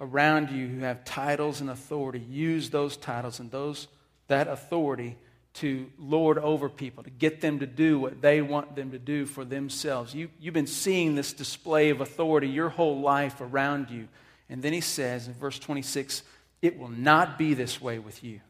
around 0.00 0.50
you 0.50 0.66
who 0.66 0.80
have 0.80 1.04
titles 1.04 1.60
and 1.60 1.70
authority 1.70 2.24
use 2.30 2.70
those 2.70 2.96
titles 2.96 3.38
and 3.38 3.50
those, 3.50 3.86
that 4.28 4.48
authority 4.48 5.16
to 5.52 5.90
lord 5.98 6.38
over 6.38 6.68
people, 6.68 7.02
to 7.02 7.10
get 7.10 7.40
them 7.40 7.58
to 7.58 7.66
do 7.66 7.98
what 7.98 8.22
they 8.22 8.40
want 8.40 8.74
them 8.74 8.92
to 8.92 8.98
do 8.98 9.26
for 9.26 9.44
themselves. 9.44 10.14
You, 10.14 10.30
you've 10.40 10.54
been 10.54 10.66
seeing 10.66 11.14
this 11.14 11.32
display 11.32 11.90
of 11.90 12.00
authority 12.00 12.48
your 12.48 12.70
whole 12.70 13.00
life 13.00 13.40
around 13.40 13.90
you. 13.90 14.08
And 14.48 14.62
then 14.62 14.72
he 14.72 14.80
says 14.80 15.28
in 15.28 15.34
verse 15.34 15.58
26 15.58 16.22
it 16.62 16.78
will 16.78 16.88
not 16.88 17.38
be 17.38 17.54
this 17.54 17.80
way 17.80 17.98
with 17.98 18.22
you. 18.24 18.40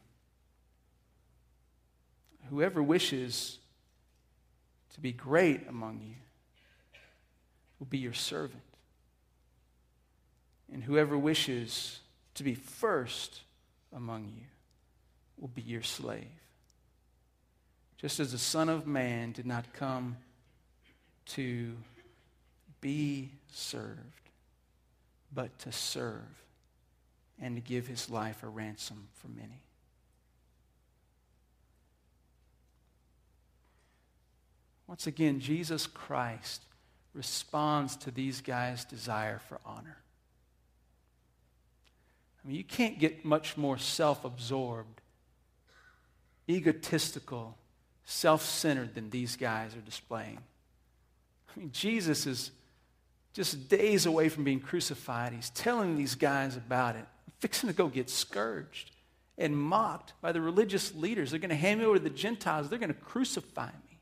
Whoever 2.49 2.83
wishes 2.83 3.57
to 4.93 4.99
be 4.99 5.11
great 5.11 5.67
among 5.67 6.01
you 6.01 6.15
will 7.79 7.87
be 7.87 7.97
your 7.97 8.13
servant. 8.13 8.61
And 10.71 10.83
whoever 10.83 11.17
wishes 11.17 11.99
to 12.35 12.43
be 12.43 12.55
first 12.55 13.41
among 13.93 14.25
you 14.25 14.45
will 15.37 15.49
be 15.49 15.61
your 15.61 15.83
slave 15.83 16.27
just 18.01 18.19
as 18.19 18.31
the 18.31 18.37
Son 18.39 18.67
of 18.67 18.87
Man 18.87 19.31
did 19.31 19.45
not 19.45 19.73
come 19.73 20.17
to 21.27 21.77
be 22.81 23.29
served, 23.51 23.99
but 25.31 25.57
to 25.59 25.71
serve 25.71 26.43
and 27.39 27.55
to 27.55 27.61
give 27.61 27.85
his 27.85 28.09
life 28.09 28.41
a 28.41 28.47
ransom 28.47 29.07
for 29.13 29.27
many. 29.27 29.61
Once 34.87 35.05
again, 35.05 35.39
Jesus 35.39 35.85
Christ 35.85 36.63
responds 37.13 37.95
to 37.97 38.09
these 38.09 38.41
guys' 38.41 38.83
desire 38.83 39.39
for 39.47 39.59
honor. 39.63 40.00
I 42.43 42.47
mean, 42.47 42.57
you 42.57 42.63
can't 42.63 42.99
get 42.99 43.23
much 43.23 43.57
more 43.57 43.77
self 43.77 44.25
absorbed, 44.25 45.01
egotistical, 46.49 47.57
self 48.03 48.43
centered 48.43 48.95
than 48.95 49.09
these 49.09 49.35
guys 49.35 49.75
are 49.75 49.81
displaying. 49.81 50.39
I 51.55 51.59
mean, 51.59 51.71
Jesus 51.71 52.25
is 52.25 52.51
just 53.33 53.69
days 53.69 54.05
away 54.05 54.29
from 54.29 54.43
being 54.43 54.59
crucified. 54.59 55.33
He's 55.33 55.49
telling 55.51 55.97
these 55.97 56.15
guys 56.15 56.57
about 56.57 56.95
it, 56.95 57.05
I'm 57.27 57.33
fixing 57.39 57.69
to 57.69 57.75
go 57.75 57.87
get 57.87 58.09
scourged 58.09 58.91
and 59.37 59.55
mocked 59.55 60.13
by 60.21 60.31
the 60.31 60.41
religious 60.41 60.93
leaders. 60.95 61.31
They're 61.31 61.39
going 61.39 61.49
to 61.49 61.55
hand 61.55 61.79
me 61.79 61.85
over 61.85 61.97
to 61.97 62.03
the 62.03 62.09
Gentiles, 62.09 62.69
they're 62.69 62.79
going 62.79 62.93
to 62.93 62.99
crucify 62.99 63.67
me. 63.67 63.97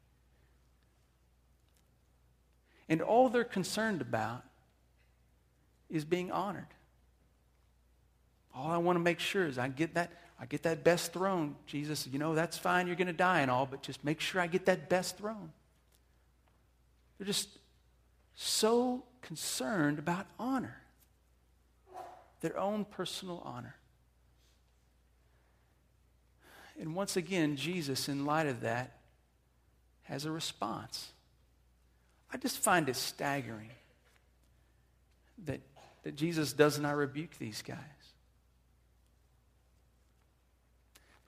And 2.88 3.02
all 3.02 3.30
they're 3.30 3.44
concerned 3.44 4.02
about 4.02 4.44
is 5.90 6.06
being 6.06 6.32
honored. 6.32 6.66
All 8.54 8.72
I 8.72 8.78
want 8.78 8.96
to 8.98 9.02
make 9.02 9.20
sure 9.20 9.46
is 9.46 9.58
I 9.58 9.68
get 9.68 9.94
that 9.96 10.12
I 10.42 10.46
get 10.46 10.64
that 10.64 10.84
best 10.84 11.12
throne. 11.12 11.56
Jesus, 11.66 12.08
you 12.08 12.18
know, 12.18 12.34
that's 12.34 12.58
fine. 12.58 12.88
You're 12.88 12.96
going 12.96 13.08
to 13.08 13.14
die 13.14 13.42
and 13.42 13.52
all, 13.52 13.66
but 13.66 13.82
just 13.82 14.06
make 14.06 14.22
sure 14.22 14.40
I 14.40 14.48
get 14.48 14.66
that 14.68 14.88
best 14.88 15.18
throne. 15.18 15.52
They're 17.18 17.28
just 17.28 17.50
so 18.36 19.04
concerned 19.22 20.00
about 20.00 20.28
honor, 20.40 20.78
their 22.40 22.58
own 22.58 22.86
personal 22.86 23.42
honor. 23.44 23.76
And 26.80 26.96
once 26.96 27.18
again, 27.18 27.58
Jesus, 27.58 28.08
in 28.08 28.26
light 28.26 28.48
of 28.48 28.62
that, 28.62 28.96
has 30.04 30.24
a 30.24 30.32
response. 30.32 31.12
I 32.32 32.38
just 32.38 32.60
find 32.60 32.88
it 32.88 32.96
staggering 32.96 33.72
that, 35.46 35.60
that 36.04 36.16
Jesus 36.16 36.54
does 36.54 36.80
not 36.80 36.96
rebuke 36.96 37.38
these 37.38 37.62
guys. 37.62 37.78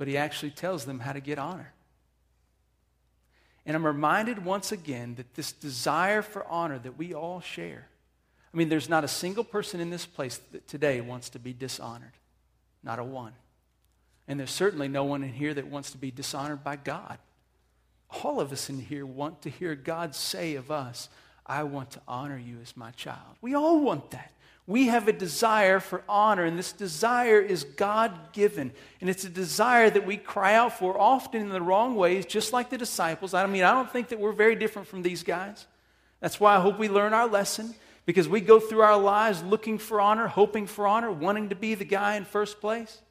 But 0.02 0.08
he 0.08 0.18
actually 0.18 0.50
tells 0.50 0.86
them 0.86 1.00
how 1.00 1.14
to 1.14 1.20
get 1.20 1.38
honor. 1.38 1.74
And 3.68 3.76
I'm 3.76 3.86
reminded 3.86 4.44
once 4.44 4.72
again 4.72 5.14
that 5.14 5.36
this 5.36 5.52
desire 5.52 6.24
for 6.24 6.44
honor 6.48 6.80
that 6.80 6.98
we 6.98 7.14
all 7.14 7.40
share. 7.40 7.88
I 8.52 8.58
mean, 8.58 8.68
there's 8.68 8.90
not 8.90 9.04
a 9.04 9.08
single 9.08 9.44
person 9.44 9.80
in 9.80 9.92
this 9.92 10.08
place 10.08 10.40
that 10.54 10.68
today 10.68 11.02
wants 11.02 11.30
to 11.30 11.38
be 11.40 11.54
dishonored. 11.54 12.14
Not 12.82 12.98
a 12.98 13.04
one. 13.04 13.34
And 14.28 14.40
there's 14.40 14.50
certainly 14.50 14.88
no 14.88 15.04
one 15.04 15.22
in 15.22 15.34
here 15.34 15.54
that 15.54 15.68
wants 15.68 15.92
to 15.92 16.00
be 16.00 16.10
dishonored 16.10 16.64
by 16.64 16.78
God. 16.78 17.20
All 18.24 18.42
of 18.42 18.52
us 18.52 18.72
in 18.72 18.80
here 18.80 19.06
want 19.06 19.44
to 19.44 19.52
hear 19.52 19.76
God 19.76 20.16
say 20.16 20.56
of 20.56 20.72
us, 20.72 21.10
I 21.46 21.62
want 21.62 21.92
to 21.92 22.02
honor 22.08 22.40
you 22.40 22.58
as 22.60 22.76
my 22.76 22.90
child. 22.90 23.36
We 23.40 23.54
all 23.54 23.80
want 23.82 24.10
that. 24.10 24.32
We 24.68 24.88
have 24.88 25.08
a 25.08 25.14
desire 25.14 25.80
for 25.80 26.04
honor, 26.08 26.46
and 26.46 26.58
this 26.58 26.72
desire 26.72 27.42
is 27.42 27.64
God 27.64 28.32
given. 28.32 28.72
And 29.02 29.10
it's 29.10 29.24
a 29.24 29.30
desire 29.30 29.90
that 29.90 30.06
we 30.06 30.18
cry 30.18 30.54
out 30.54 30.78
for, 30.78 31.00
often 31.00 31.42
in 31.42 31.50
the 31.50 31.62
wrong 31.62 31.96
ways, 31.96 32.26
just 32.26 32.54
like 32.54 32.70
the 32.70 32.78
disciples. 32.78 33.34
I 33.34 33.46
mean, 33.48 33.64
I 33.64 33.72
don't 33.72 33.92
think 33.92 34.10
that 34.10 34.20
we're 34.20 34.32
very 34.32 34.56
different 34.56 34.88
from 34.88 35.02
these 35.02 35.24
guys. 35.24 35.66
That's 36.20 36.40
why 36.40 36.56
I 36.56 36.60
hope 36.60 36.78
we 36.78 36.90
learn 36.90 37.14
our 37.14 37.28
lesson, 37.28 37.74
Because 38.06 38.28
we 38.28 38.42
go 38.42 38.60
through 38.60 38.82
our 38.82 38.98
lives 38.98 39.44
looking 39.44 39.78
for 39.78 40.02
honor, 40.02 40.28
hoping 40.28 40.68
for 40.68 40.88
honor, 40.88 41.12
wanting 41.12 41.50
to 41.50 41.56
be 41.56 41.76
the 41.76 41.86
guy 41.86 42.16
in 42.16 42.26
first 42.26 42.60
place. 42.60 43.02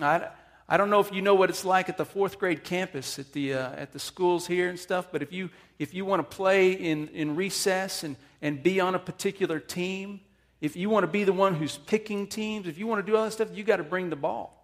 I, 0.00 0.28
I 0.68 0.76
don't 0.76 0.88
know 0.88 1.00
if 1.00 1.12
you 1.12 1.20
know 1.20 1.34
what 1.34 1.50
it's 1.50 1.64
like 1.64 1.88
at 1.88 1.98
the 1.98 2.04
fourth 2.04 2.38
grade 2.38 2.64
campus 2.64 3.18
at 3.18 3.32
the, 3.32 3.54
uh, 3.54 3.72
at 3.72 3.92
the 3.92 3.98
schools 3.98 4.46
here 4.46 4.68
and 4.68 4.78
stuff, 4.78 5.08
but 5.12 5.22
if 5.22 5.32
you, 5.32 5.50
if 5.78 5.92
you 5.92 6.04
want 6.04 6.20
to 6.28 6.36
play 6.36 6.72
in, 6.72 7.08
in 7.08 7.36
recess 7.36 8.04
and, 8.04 8.16
and 8.42 8.62
be 8.62 8.80
on 8.80 8.94
a 8.94 8.98
particular 8.98 9.58
team, 9.60 10.20
if 10.60 10.76
you 10.76 10.90
want 10.90 11.04
to 11.04 11.08
be 11.08 11.24
the 11.24 11.32
one 11.32 11.54
who's 11.54 11.78
picking 11.78 12.26
teams, 12.26 12.66
if 12.66 12.76
you 12.76 12.86
want 12.86 13.04
to 13.04 13.10
do 13.10 13.16
all 13.16 13.24
that 13.24 13.32
stuff, 13.32 13.48
you 13.54 13.64
got 13.64 13.76
to 13.76 13.84
bring 13.84 14.10
the 14.10 14.16
ball. 14.16 14.58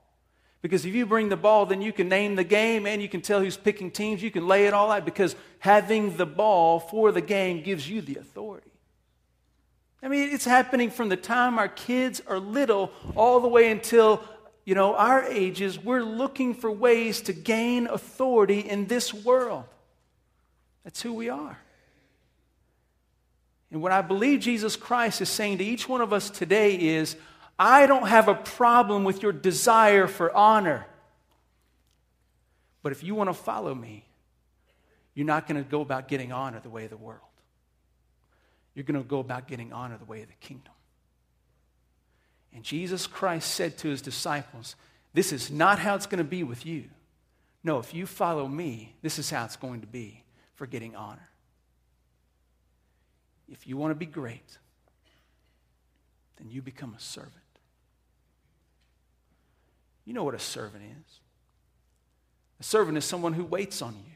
Because 0.61 0.85
if 0.85 0.95
you 0.95 1.07
bring 1.07 1.29
the 1.29 1.37
ball, 1.37 1.67
then 1.67 1.81
you 1.81 1.93
can 1.93 2.09
name 2.09 2.35
the 2.35 2.45
game 2.45 2.87
and 2.87 3.01
you 3.01 3.09
can 3.09 3.21
tell 3.21 3.41
who's 3.41 3.57
picking 3.57 3.91
teams. 3.93 4.23
You 4.23 4.31
can 4.31 4.47
lay 4.47 4.67
it 4.67 4.75
all 4.75 4.91
out 4.91 5.05
because 5.05 5.37
having 5.61 6.17
the 6.17 6.27
ball 6.27 6.81
for 6.81 7.13
the 7.13 7.21
game 7.21 7.63
gives 7.63 7.89
you 7.89 8.01
the 8.01 8.17
authority. 8.17 8.71
I 10.03 10.09
mean, 10.09 10.31
it's 10.33 10.45
happening 10.45 10.91
from 10.91 11.09
the 11.09 11.17
time 11.17 11.59
our 11.59 11.69
kids 11.69 12.21
are 12.27 12.39
little 12.39 12.93
all 13.17 13.41
the 13.41 13.49
way 13.49 13.71
until, 13.71 14.23
you 14.65 14.75
know, 14.75 14.95
our 14.95 15.25
ages. 15.25 15.83
We're 15.83 16.05
looking 16.05 16.55
for 16.55 16.71
ways 16.71 17.21
to 17.23 17.33
gain 17.33 17.87
authority 17.87 18.61
in 18.61 18.87
this 18.87 19.15
world. 19.15 19.65
That's 20.85 21.03
who 21.03 21.13
we 21.13 21.29
are. 21.29 21.59
And 23.71 23.83
what 23.83 23.93
I 23.93 24.03
believe 24.03 24.41
Jesus 24.41 24.77
Christ 24.77 25.21
is 25.21 25.29
saying 25.29 25.59
to 25.59 25.65
each 25.65 25.89
one 25.89 26.01
of 26.01 26.13
us 26.13 26.31
today 26.31 26.75
is 26.75 27.17
I 27.59 27.87
don't 27.87 28.07
have 28.07 28.29
a 28.29 28.35
problem 28.35 29.05
with 29.05 29.23
your 29.23 29.33
desire 29.33 30.07
for 30.07 30.35
honor. 30.35 30.87
But 32.83 32.93
if 32.93 33.03
you 33.03 33.15
want 33.15 33.29
to 33.29 33.35
follow 33.35 33.75
me, 33.75 34.05
you're 35.15 35.27
not 35.27 35.47
going 35.47 35.63
to 35.63 35.69
go 35.69 35.81
about 35.81 36.09
getting 36.09 36.33
honor 36.33 36.61
the 36.61 36.71
way 36.71 36.85
of 36.85 36.91
the 36.91 36.97
world. 36.97 37.21
You're 38.75 38.85
going 38.85 39.03
to 39.03 39.07
go 39.07 39.19
about 39.19 39.49
getting 39.49 39.73
honor 39.73 39.99
the 39.99 40.05
way 40.05 40.23
of 40.23 40.29
the 40.29 40.35
kingdom. 40.35 40.73
And 42.55 42.63
Jesus 42.63 43.07
Christ 43.07 43.53
said 43.53 43.77
to 43.79 43.89
his 43.89 44.01
disciples, 44.01 44.77
This 45.13 45.33
is 45.33 45.51
not 45.51 45.81
how 45.81 45.97
it's 45.97 46.07
going 46.07 46.19
to 46.19 46.25
be 46.25 46.45
with 46.45 46.65
you. 46.65 46.85
No, 47.65 47.79
if 47.81 47.93
you 47.93 48.07
follow 48.07 48.47
me, 48.47 48.95
this 49.03 49.19
is 49.19 49.29
how 49.29 49.45
it's 49.45 49.57
going 49.57 49.81
to 49.81 49.87
be 49.87 50.23
for 50.55 50.67
getting 50.67 50.95
honor. 50.95 51.28
If 53.51 53.67
you 53.67 53.77
want 53.77 53.91
to 53.93 53.95
be 53.95 54.07
great, 54.07 54.59
then 56.37 56.51
you 56.51 56.63
become 56.63 56.95
a 56.97 57.01
servant. 57.01 57.35
You 60.05 60.15
know 60.15 60.25
what 60.25 60.35
a 60.35 60.39
servant 60.39 60.85
is. 60.85 61.21
A 62.61 62.63
servant 62.63 62.99
is 62.99 63.05
someone 63.05 63.35
who 63.35 63.45
waits 63.45 63.83
on 63.83 63.95
you. 63.95 64.13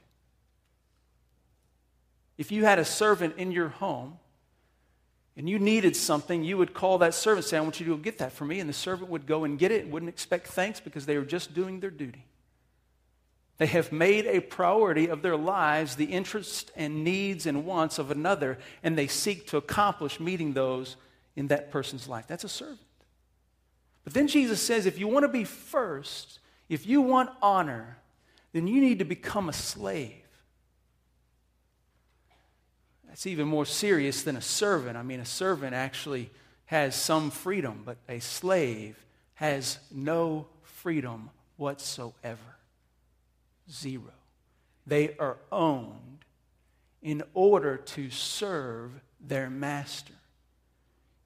If 2.39 2.51
you 2.51 2.65
had 2.65 2.79
a 2.79 2.85
servant 2.85 3.37
in 3.37 3.53
your 3.53 3.69
home 3.69 4.19
and 5.37 5.49
you 5.49 5.59
needed 5.59 5.95
something, 5.95 6.43
you 6.43 6.59
would 6.59 6.75
call 6.75 6.99
that 6.99 7.15
servant, 7.15 7.47
say, 7.47 7.57
I 7.57 7.61
want 7.61 7.79
you 7.79 7.87
to 7.87 7.97
go 7.97 8.03
get 8.03 8.19
that 8.19 8.33
for 8.33 8.45
me. 8.45 8.59
And 8.59 8.69
the 8.69 8.75
servant 8.75 9.11
would 9.11 9.27
go 9.27 9.45
and 9.45 9.59
get 9.59 9.71
it 9.71 9.85
and 9.85 9.93
wouldn't 9.93 10.09
expect 10.09 10.49
thanks 10.49 10.81
because 10.81 11.07
they 11.07 11.19
were 11.19 11.25
just 11.25 11.55
doing 11.55 11.81
their 11.81 11.91
duty. 11.91 12.25
They 13.63 13.67
have 13.67 13.93
made 13.93 14.27
a 14.27 14.41
priority 14.41 15.07
of 15.07 15.23
their 15.23 15.37
lives 15.37 15.95
the 15.95 16.07
interests 16.07 16.73
and 16.75 17.05
needs 17.05 17.47
and 17.47 17.65
wants 17.65 18.01
of 18.01 18.11
another, 18.11 18.59
and 18.83 18.99
they 18.99 19.07
seek 19.07 19.47
to 19.51 19.57
accomplish 19.57 20.19
meeting 20.19 20.53
those 20.53 20.97
in 21.37 21.47
that 21.47 21.71
person's 21.71 22.09
life. 22.09 22.27
That's 22.27 22.43
a 22.43 22.49
servant. 22.49 22.81
But 24.03 24.15
then 24.15 24.27
Jesus 24.27 24.61
says 24.61 24.85
if 24.85 24.99
you 24.99 25.07
want 25.07 25.23
to 25.23 25.29
be 25.29 25.45
first, 25.45 26.41
if 26.69 26.89
you 26.89 27.03
want 27.03 27.31
honor, 27.41 27.99
then 28.53 28.67
you 28.67 28.81
need 28.81 28.99
to 28.99 29.05
become 29.05 29.49
a 29.49 29.53
slave. 29.53 30.27
That's 33.07 33.29
even 33.29 33.47
more 33.47 33.65
serious 33.65 34.25
than 34.25 34.35
a 34.35 34.43
servant. 34.43 34.97
I 34.97 35.05
mean, 35.05 35.21
a 35.21 35.25
servant 35.25 35.73
actually 35.73 36.31
has 36.65 36.97
some 36.97 37.31
freedom, 37.31 37.83
but 37.85 37.99
a 38.09 38.19
slave 38.19 38.97
has 39.35 39.79
no 39.93 40.49
freedom 40.65 41.31
whatsoever. 41.59 42.57
Zero. 43.73 44.13
They 44.87 45.17
are 45.19 45.39
owned 45.51 46.25
in 47.01 47.23
order 47.35 47.77
to 47.77 48.11
serve 48.11 48.93
their 49.21 49.49
master. 49.49 50.15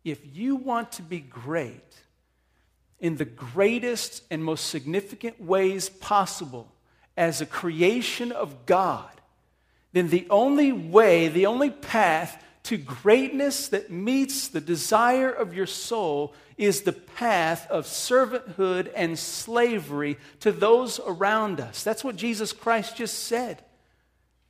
If 0.05 0.21
you 0.37 0.57
want 0.57 0.93
to 0.93 1.03
be 1.03 1.21
great, 1.21 1.83
in 2.99 3.17
the 3.17 3.25
greatest 3.25 4.23
and 4.31 4.43
most 4.43 4.67
significant 4.67 5.41
ways 5.41 5.89
possible 5.89 6.73
as 7.17 7.41
a 7.41 7.47
creation 7.47 8.33
of 8.33 8.67
God, 8.67 9.11
then 9.93 10.09
the 10.09 10.27
only 10.31 10.73
way, 10.73 11.29
the 11.29 11.47
only 11.47 11.71
path 11.71 12.43
to 12.67 12.77
greatness 12.77 13.69
that 13.69 13.93
meets 13.93 14.49
the 14.49 14.61
desire 14.61 15.31
of 15.31 15.55
your 15.55 15.67
soul 15.67 16.35
is 16.59 16.83
the 16.83 16.93
path 16.93 17.71
of 17.71 17.87
servanthood 17.87 18.91
and 18.97 19.17
slavery 19.17 20.19
to 20.41 20.51
those 20.51 20.99
around 21.07 21.61
us. 21.61 21.85
That's 21.85 22.03
what 22.03 22.17
Jesus 22.17 22.53
Christ 22.53 22.97
just 22.97 23.25
said. 23.25 23.63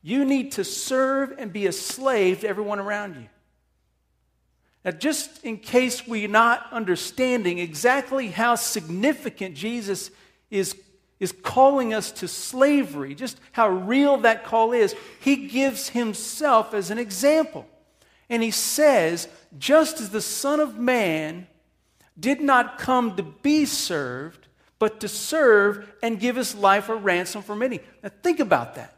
You 0.02 0.24
need 0.24 0.52
to 0.52 0.64
serve 0.64 1.34
and 1.36 1.52
be 1.52 1.66
a 1.66 1.72
slave 1.72 2.40
to 2.40 2.48
everyone 2.48 2.78
around 2.78 3.16
you. 3.16 3.26
Now, 4.82 4.92
just 4.92 5.44
in 5.44 5.58
case 5.58 6.06
we're 6.06 6.26
not 6.26 6.66
understanding 6.72 7.58
exactly 7.58 8.28
how 8.28 8.54
significant 8.54 9.56
Jesus 9.56 10.10
is, 10.50 10.74
is 11.20 11.32
calling 11.32 11.92
us 11.92 12.12
to 12.12 12.28
slavery, 12.28 13.14
just 13.14 13.38
how 13.52 13.68
real 13.68 14.16
that 14.18 14.44
call 14.44 14.72
is, 14.72 14.94
he 15.20 15.48
gives 15.48 15.90
himself 15.90 16.72
as 16.72 16.90
an 16.90 16.98
example. 16.98 17.66
And 18.28 18.42
he 18.42 18.50
says, 18.50 19.28
just 19.58 20.00
as 20.00 20.10
the 20.10 20.20
Son 20.20 20.60
of 20.60 20.78
Man 20.78 21.46
did 22.18 22.40
not 22.40 22.78
come 22.78 23.16
to 23.16 23.22
be 23.22 23.64
served, 23.64 24.46
but 24.78 25.00
to 25.00 25.08
serve 25.08 25.90
and 26.02 26.20
give 26.20 26.36
his 26.36 26.54
life 26.54 26.88
a 26.88 26.94
ransom 26.94 27.42
for 27.42 27.56
many. 27.56 27.80
Now, 28.02 28.10
think 28.22 28.40
about 28.40 28.74
that. 28.74 28.94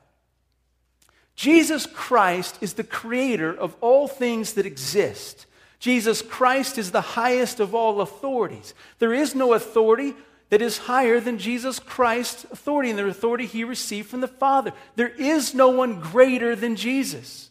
Jesus 1.36 1.86
Christ 1.86 2.58
is 2.60 2.74
the 2.74 2.84
creator 2.84 3.54
of 3.54 3.76
all 3.80 4.08
things 4.08 4.54
that 4.54 4.66
exist. 4.66 5.46
Jesus 5.78 6.20
Christ 6.20 6.78
is 6.78 6.90
the 6.90 7.00
highest 7.00 7.60
of 7.60 7.74
all 7.74 8.00
authorities. 8.00 8.74
There 8.98 9.14
is 9.14 9.36
no 9.36 9.52
authority 9.52 10.14
that 10.50 10.62
is 10.62 10.78
higher 10.78 11.20
than 11.20 11.38
Jesus 11.38 11.78
Christ's 11.78 12.44
authority 12.44 12.90
and 12.90 12.98
the 12.98 13.06
authority 13.06 13.46
he 13.46 13.62
received 13.62 14.08
from 14.08 14.20
the 14.20 14.26
Father. 14.26 14.72
There 14.96 15.08
is 15.08 15.54
no 15.54 15.68
one 15.68 16.00
greater 16.00 16.56
than 16.56 16.74
Jesus. 16.74 17.50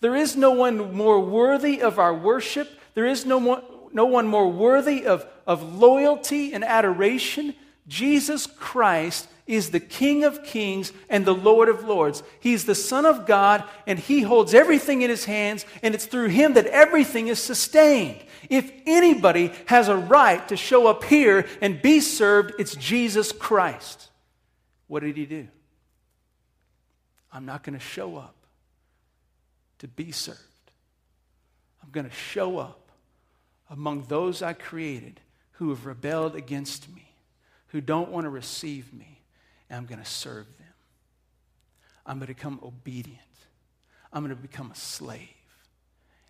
There 0.00 0.16
is 0.16 0.36
no 0.36 0.50
one 0.50 0.94
more 0.94 1.20
worthy 1.20 1.82
of 1.82 1.98
our 1.98 2.14
worship. 2.14 2.68
There 2.94 3.06
is 3.06 3.26
no, 3.26 3.38
more, 3.38 3.62
no 3.92 4.06
one 4.06 4.26
more 4.26 4.50
worthy 4.50 5.06
of, 5.06 5.26
of 5.46 5.76
loyalty 5.76 6.54
and 6.54 6.64
adoration. 6.64 7.54
Jesus 7.86 8.46
Christ 8.46 9.28
is 9.46 9.70
the 9.70 9.80
King 9.80 10.24
of 10.24 10.42
kings 10.44 10.92
and 11.08 11.24
the 11.24 11.34
Lord 11.34 11.68
of 11.68 11.84
lords. 11.84 12.22
He's 12.38 12.64
the 12.64 12.74
Son 12.74 13.04
of 13.04 13.26
God, 13.26 13.64
and 13.86 13.98
He 13.98 14.22
holds 14.22 14.54
everything 14.54 15.02
in 15.02 15.10
His 15.10 15.24
hands, 15.24 15.66
and 15.82 15.94
it's 15.94 16.06
through 16.06 16.28
Him 16.28 16.54
that 16.54 16.66
everything 16.66 17.28
is 17.28 17.40
sustained. 17.40 18.20
If 18.48 18.72
anybody 18.86 19.52
has 19.66 19.88
a 19.88 19.96
right 19.96 20.46
to 20.48 20.56
show 20.56 20.86
up 20.86 21.04
here 21.04 21.46
and 21.60 21.82
be 21.82 22.00
served, 22.00 22.54
it's 22.58 22.74
Jesus 22.76 23.32
Christ. 23.32 24.08
What 24.86 25.02
did 25.02 25.16
He 25.16 25.26
do? 25.26 25.48
I'm 27.32 27.44
not 27.44 27.64
going 27.64 27.78
to 27.78 27.84
show 27.84 28.16
up 28.16 28.39
to 29.80 29.88
be 29.88 30.12
served. 30.12 30.38
I'm 31.82 31.90
going 31.90 32.08
to 32.08 32.14
show 32.14 32.58
up 32.58 32.90
among 33.68 34.04
those 34.08 34.42
I 34.42 34.52
created 34.52 35.20
who 35.52 35.70
have 35.70 35.86
rebelled 35.86 36.34
against 36.34 36.88
me, 36.94 37.12
who 37.68 37.80
don't 37.80 38.10
want 38.10 38.24
to 38.24 38.30
receive 38.30 38.92
me 38.94 39.20
and 39.68 39.78
I'm 39.78 39.86
going 39.86 40.00
to 40.00 40.10
serve 40.10 40.46
them. 40.58 40.66
I'm 42.04 42.18
going 42.18 42.28
to 42.28 42.34
become 42.34 42.60
obedient. 42.62 43.20
I'm 44.12 44.22
going 44.24 44.34
to 44.34 44.42
become 44.42 44.70
a 44.70 44.76
slave. 44.76 45.28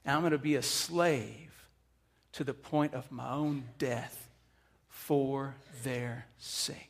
And 0.05 0.15
I'm 0.15 0.21
going 0.21 0.33
to 0.33 0.39
be 0.39 0.57
a 0.57 0.63
slave 0.63 1.51
to 2.33 2.45
the 2.45 2.55
point 2.55 2.95
of 2.95 3.11
my 3.11 3.31
own 3.31 3.65
death 3.79 4.29
for 4.89 5.55
their 5.83 6.27
sake. 6.39 6.90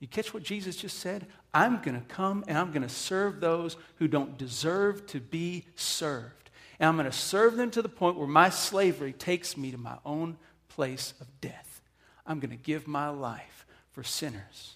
You 0.00 0.08
catch 0.08 0.34
what 0.34 0.42
Jesus 0.42 0.76
just 0.76 0.98
said? 0.98 1.26
I'm 1.52 1.80
going 1.80 1.98
to 1.98 2.06
come 2.06 2.44
and 2.48 2.58
I'm 2.58 2.72
going 2.72 2.82
to 2.82 2.88
serve 2.88 3.40
those 3.40 3.76
who 3.96 4.08
don't 4.08 4.36
deserve 4.36 5.06
to 5.08 5.20
be 5.20 5.64
served. 5.76 6.50
And 6.78 6.88
I'm 6.88 6.96
going 6.96 7.10
to 7.10 7.16
serve 7.16 7.56
them 7.56 7.70
to 7.70 7.82
the 7.82 7.88
point 7.88 8.18
where 8.18 8.26
my 8.26 8.50
slavery 8.50 9.12
takes 9.12 9.56
me 9.56 9.70
to 9.70 9.78
my 9.78 9.96
own 10.04 10.36
place 10.68 11.14
of 11.20 11.40
death. 11.40 11.80
I'm 12.26 12.40
going 12.40 12.50
to 12.50 12.56
give 12.56 12.86
my 12.86 13.08
life 13.08 13.66
for 13.92 14.02
sinners 14.02 14.74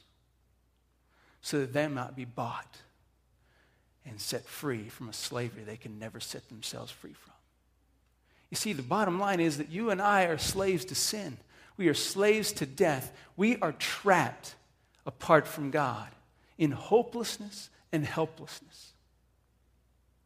so 1.41 1.61
that 1.61 1.73
they 1.73 1.89
might 1.89 2.15
be 2.15 2.25
bought 2.25 2.79
and 4.07 4.21
set 4.21 4.45
free 4.47 4.89
from 4.89 5.09
a 5.09 5.13
slavery 5.13 5.65
they 5.65 5.77
can 5.77 5.99
never 5.99 6.21
set 6.21 6.49
themselves 6.49 6.91
free 6.91 7.13
from. 7.13 7.33
You 8.51 8.57
see, 8.57 8.73
the 8.73 8.83
bottom 8.83 9.19
line 9.19 9.41
is 9.41 9.59
that 9.59 9.71
you 9.71 9.91
and 9.91 10.01
I 10.01 10.25
are 10.25 10.39
slaves 10.39 10.85
to 10.87 10.95
sin. 10.95 11.37
We 11.77 11.89
are 11.89 11.95
slaves 11.95 12.53
to 12.53 12.67
death. 12.67 13.13
We 13.37 13.57
are 13.59 13.73
trapped 13.73 14.55
apart 15.09 15.49
from 15.49 15.71
God 15.71 16.07
in 16.59 16.71
hopelessness 16.71 17.71
and 17.91 18.05
helplessness. 18.05 18.93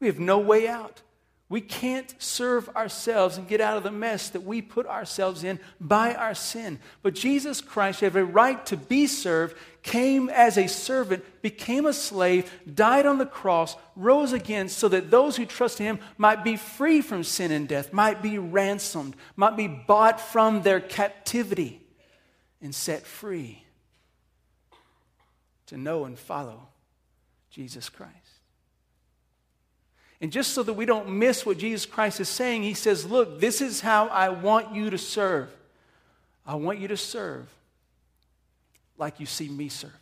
We 0.00 0.08
have 0.08 0.18
no 0.18 0.40
way 0.40 0.66
out. 0.66 1.02
We 1.48 1.60
can't 1.60 2.12
serve 2.18 2.68
ourselves 2.70 3.36
and 3.36 3.46
get 3.46 3.60
out 3.60 3.76
of 3.76 3.84
the 3.84 3.92
mess 3.92 4.30
that 4.30 4.42
we 4.42 4.60
put 4.60 4.86
ourselves 4.86 5.44
in 5.44 5.60
by 5.80 6.14
our 6.14 6.34
sin. 6.34 6.80
But 7.02 7.14
Jesus 7.14 7.60
Christ, 7.60 8.00
who 8.00 8.06
had 8.06 8.16
a 8.16 8.24
right 8.24 8.64
to 8.66 8.76
be 8.76 9.06
served, 9.06 9.56
came 9.84 10.28
as 10.28 10.58
a 10.58 10.66
servant, 10.66 11.24
became 11.42 11.86
a 11.86 11.92
slave, 11.92 12.50
died 12.74 13.06
on 13.06 13.18
the 13.18 13.26
cross, 13.26 13.76
rose 13.94 14.32
again, 14.32 14.68
so 14.68 14.88
that 14.88 15.12
those 15.12 15.36
who 15.36 15.46
trust 15.46 15.78
in 15.78 15.86
him 15.86 16.00
might 16.18 16.42
be 16.42 16.56
free 16.56 17.00
from 17.00 17.22
sin 17.22 17.52
and 17.52 17.68
death, 17.68 17.92
might 17.92 18.20
be 18.20 18.36
ransomed, 18.36 19.14
might 19.36 19.56
be 19.56 19.68
bought 19.68 20.20
from 20.20 20.62
their 20.62 20.80
captivity 20.80 21.80
and 22.60 22.74
set 22.74 23.06
free 23.06 23.62
to 25.66 25.76
know 25.76 26.04
and 26.04 26.18
follow 26.18 26.68
Jesus 27.50 27.88
Christ. 27.88 28.12
And 30.20 30.30
just 30.30 30.52
so 30.52 30.62
that 30.62 30.74
we 30.74 30.86
don't 30.86 31.10
miss 31.10 31.44
what 31.44 31.58
Jesus 31.58 31.84
Christ 31.84 32.20
is 32.20 32.28
saying, 32.28 32.62
he 32.62 32.74
says, 32.74 33.04
Look, 33.04 33.40
this 33.40 33.60
is 33.60 33.80
how 33.80 34.06
I 34.06 34.28
want 34.28 34.72
you 34.74 34.90
to 34.90 34.98
serve. 34.98 35.50
I 36.46 36.54
want 36.54 36.78
you 36.78 36.88
to 36.88 36.96
serve 36.96 37.52
like 38.98 39.18
you 39.18 39.26
see 39.26 39.48
me 39.48 39.68
serving. 39.68 39.96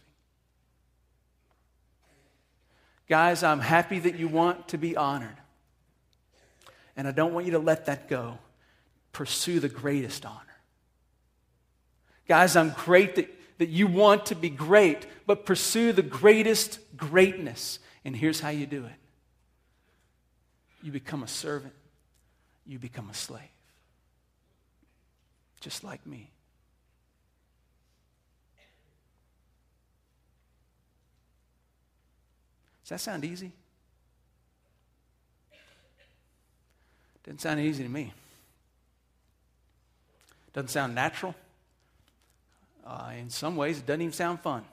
Guys, 3.08 3.42
I'm 3.42 3.60
happy 3.60 3.98
that 3.98 4.16
you 4.16 4.28
want 4.28 4.68
to 4.68 4.78
be 4.78 4.96
honored. 4.96 5.36
And 6.96 7.08
I 7.08 7.12
don't 7.12 7.32
want 7.32 7.46
you 7.46 7.52
to 7.52 7.58
let 7.58 7.86
that 7.86 8.08
go. 8.08 8.38
Pursue 9.12 9.58
the 9.58 9.70
greatest 9.70 10.26
honor. 10.26 10.36
Guys, 12.28 12.56
I'm 12.56 12.70
great 12.70 13.16
that, 13.16 13.39
that 13.60 13.68
you 13.68 13.86
want 13.86 14.24
to 14.24 14.34
be 14.34 14.48
great, 14.48 15.06
but 15.26 15.44
pursue 15.44 15.92
the 15.92 16.02
greatest 16.02 16.78
greatness. 16.96 17.78
And 18.06 18.16
here's 18.16 18.40
how 18.40 18.48
you 18.48 18.64
do 18.64 18.86
it 18.86 18.92
you 20.82 20.90
become 20.90 21.22
a 21.22 21.28
servant, 21.28 21.74
you 22.66 22.78
become 22.78 23.10
a 23.10 23.14
slave. 23.14 23.42
Just 25.60 25.84
like 25.84 26.06
me. 26.06 26.30
Does 32.84 32.88
that 32.88 33.00
sound 33.00 33.26
easy? 33.26 33.52
Doesn't 37.24 37.42
sound 37.42 37.60
easy 37.60 37.82
to 37.82 37.90
me. 37.90 38.14
Doesn't 40.54 40.68
sound 40.68 40.94
natural. 40.94 41.34
Uh, 42.90 43.12
in 43.20 43.30
some 43.30 43.54
ways, 43.54 43.78
it 43.78 43.86
doesn't 43.86 44.02
even 44.02 44.12
sound 44.12 44.40
fun. 44.40 44.64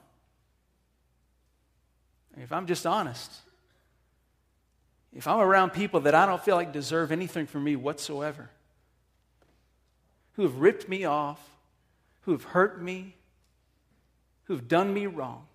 If 2.36 2.52
I'm 2.52 2.66
just 2.66 2.84
honest, 2.84 3.30
if 5.14 5.28
I'm 5.28 5.38
around 5.38 5.70
people 5.70 6.00
that 6.00 6.16
I 6.16 6.26
don't 6.26 6.42
feel 6.42 6.56
like 6.56 6.72
deserve 6.72 7.12
anything 7.12 7.46
from 7.46 7.62
me 7.62 7.76
whatsoever, 7.76 8.50
who 10.32 10.42
have 10.42 10.56
ripped 10.56 10.88
me 10.88 11.04
off, 11.04 11.40
who 12.22 12.32
have 12.32 12.42
hurt 12.42 12.82
me, 12.82 13.14
who 14.44 14.54
have 14.54 14.66
done 14.66 14.92
me 14.92 15.06
wrong, 15.06 15.46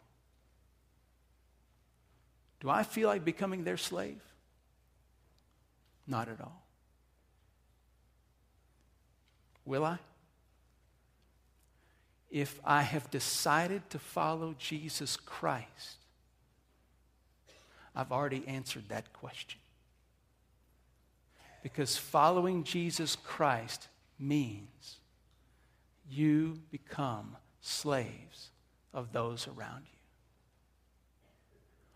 do 2.62 2.69
I 2.69 2.84
feel 2.84 3.10
like 3.10 3.26
becoming 3.26 3.65
their 3.65 3.78
slave? 3.78 4.21
Not 6.08 6.30
at 6.30 6.39
all. 6.39 6.63
Will 9.65 9.84
I? 9.84 9.99
If 12.34 12.60
I 12.65 12.82
have 12.82 13.12
decided 13.12 13.88
to 13.91 14.00
follow 14.00 14.56
Jesus 14.58 15.17
Christ, 15.17 15.98
I've 17.96 18.12
already 18.12 18.43
answered 18.48 18.86
that 18.89 19.13
question. 19.13 19.60
Because 21.62 21.96
following 21.96 22.63
Jesus 22.63 23.15
Christ 23.15 23.88
means 24.17 24.98
you 26.10 26.60
become 26.72 27.38
slaves 27.62 28.50
of 28.96 29.13
those 29.13 29.48
around 29.48 29.84
you. 29.84 30.00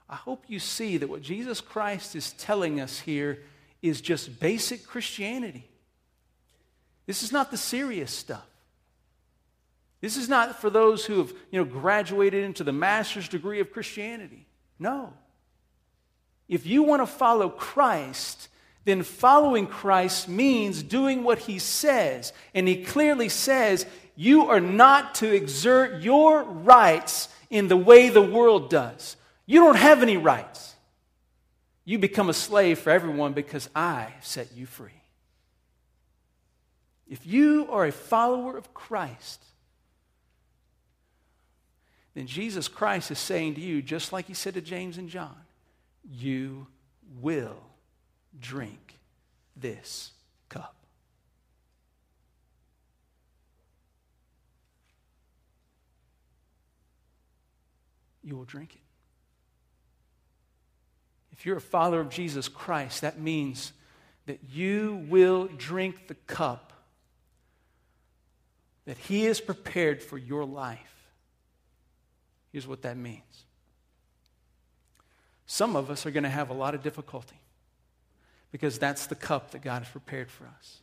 I 0.08 0.18
hope 0.18 0.44
you 0.48 0.60
see 0.60 0.98
that 0.98 1.10
what 1.10 1.24
Jesus 1.24 1.62
Christ 1.62 2.16
is 2.16 2.34
telling 2.34 2.80
us 2.80 3.00
here 3.00 3.40
is 3.82 4.02
just 4.02 4.40
basic 4.40 4.86
Christianity. 4.86 5.68
This 7.08 7.24
is 7.24 7.32
not 7.32 7.50
the 7.50 7.58
serious 7.58 8.12
stuff. 8.12 8.46
This 10.02 10.18
is 10.18 10.30
not 10.30 10.62
for 10.62 10.70
those 10.70 11.06
who 11.06 11.18
have 11.18 11.34
you 11.52 11.60
know, 11.60 11.66
graduated 11.66 12.44
into 12.44 12.64
the 12.64 12.72
master's 12.72 13.28
degree 13.28 13.60
of 13.60 13.72
Christianity. 13.72 14.46
No. 14.78 15.14
If 16.48 16.66
you 16.66 16.84
want 16.84 17.02
to 17.02 17.08
follow 17.08 17.50
Christ, 17.50 18.50
then 18.86 19.04
following 19.04 19.68
Christ 19.68 20.30
means 20.30 20.84
doing 20.84 21.24
what 21.24 21.40
he 21.40 21.60
says. 21.60 22.32
And 22.54 22.68
he 22.68 22.84
clearly 22.84 23.30
says, 23.30 23.86
you 24.16 24.46
are 24.46 24.60
not 24.60 25.16
to 25.16 25.34
exert 25.34 26.02
your 26.02 26.44
rights 26.44 27.30
in 27.50 27.68
the 27.68 27.78
way 27.78 28.10
the 28.10 28.22
world 28.22 28.70
does. 28.70 29.16
You 29.46 29.62
don't 29.62 29.78
have 29.78 30.02
any 30.02 30.18
rights. 30.18 30.76
You 31.86 32.00
become 32.00 32.30
a 32.30 32.34
slave 32.34 32.80
for 32.80 32.90
everyone 32.90 33.34
because 33.34 33.70
I 33.76 34.14
set 34.22 34.54
you 34.56 34.66
free. 34.66 34.92
If 37.08 37.26
you 37.26 37.68
are 37.72 37.86
a 37.86 37.92
follower 37.92 38.58
of 38.58 38.74
Christ, 38.74 39.42
then 42.18 42.26
Jesus 42.26 42.68
Christ 42.68 43.12
is 43.12 43.20
saying 43.20 43.54
to 43.56 43.62
you, 43.62 43.80
just 43.84 44.12
like 44.12 44.26
he 44.26 44.34
said 44.34 44.56
to 44.56 44.62
James 44.62 44.98
and 44.98 45.08
John, 45.08 45.36
you 46.04 46.66
will 47.22 47.62
drink 48.40 48.96
this 49.56 50.14
cup. 50.50 50.76
You 58.24 58.36
will 58.36 58.46
drink 58.46 58.74
it. 58.74 58.82
If 61.32 61.46
you're 61.46 61.58
a 61.58 61.62
follower 61.62 62.00
of 62.00 62.10
Jesus 62.10 62.48
Christ, 62.48 63.02
that 63.02 63.20
means 63.20 63.74
that 64.26 64.40
you 64.50 65.06
will 65.08 65.50
drink 65.56 66.08
the 66.08 66.16
cup 66.16 66.74
that 68.86 68.98
He 68.98 69.26
has 69.26 69.40
prepared 69.40 70.02
for 70.02 70.18
your 70.18 70.44
life. 70.44 70.97
Here's 72.58 72.66
what 72.66 72.82
that 72.82 72.98
means 72.98 73.46
some 75.46 75.76
of 75.76 75.92
us 75.92 76.08
are 76.08 76.12
going 76.12 76.24
to 76.24 76.30
have 76.30 76.50
a 76.50 76.56
lot 76.56 76.74
of 76.74 76.82
difficulty 76.82 77.40
because 78.52 78.80
that's 78.80 79.06
the 79.06 79.14
cup 79.14 79.52
that 79.52 79.62
God 79.62 79.84
has 79.84 79.92
prepared 79.92 80.32
for 80.32 80.46
us. 80.46 80.80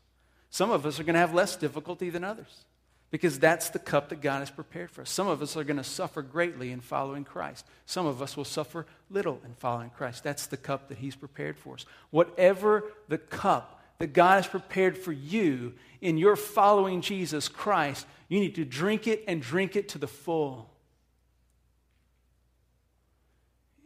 Some 0.50 0.70
of 0.70 0.86
us 0.86 1.00
are 1.00 1.02
going 1.02 1.14
to 1.14 1.18
have 1.18 1.34
less 1.34 1.56
difficulty 1.56 2.10
than 2.10 2.22
others 2.22 2.64
because 3.10 3.40
that's 3.40 3.70
the 3.70 3.80
cup 3.80 4.10
that 4.10 4.20
God 4.20 4.38
has 4.38 4.50
prepared 4.50 4.88
for 4.88 5.02
us. 5.02 5.10
Some 5.10 5.26
of 5.26 5.42
us 5.42 5.56
are 5.56 5.64
going 5.64 5.78
to 5.78 5.82
suffer 5.82 6.22
greatly 6.22 6.70
in 6.70 6.78
following 6.78 7.24
Christ. 7.24 7.66
Some 7.86 8.06
of 8.06 8.22
us 8.22 8.36
will 8.36 8.44
suffer 8.44 8.86
little 9.10 9.40
in 9.44 9.54
following 9.54 9.90
Christ. 9.90 10.22
That's 10.22 10.46
the 10.46 10.56
cup 10.56 10.86
that 10.90 10.98
He's 10.98 11.16
prepared 11.16 11.58
for 11.58 11.74
us. 11.74 11.86
Whatever 12.10 12.84
the 13.08 13.18
cup 13.18 13.82
that 13.98 14.12
God 14.12 14.36
has 14.36 14.46
prepared 14.46 14.96
for 14.96 15.10
you 15.10 15.74
in 16.00 16.18
your 16.18 16.36
following 16.36 17.00
Jesus 17.00 17.48
Christ, 17.48 18.06
you 18.28 18.38
need 18.38 18.54
to 18.54 18.64
drink 18.64 19.08
it 19.08 19.24
and 19.26 19.42
drink 19.42 19.74
it 19.74 19.88
to 19.88 19.98
the 19.98 20.06
full. 20.06 20.70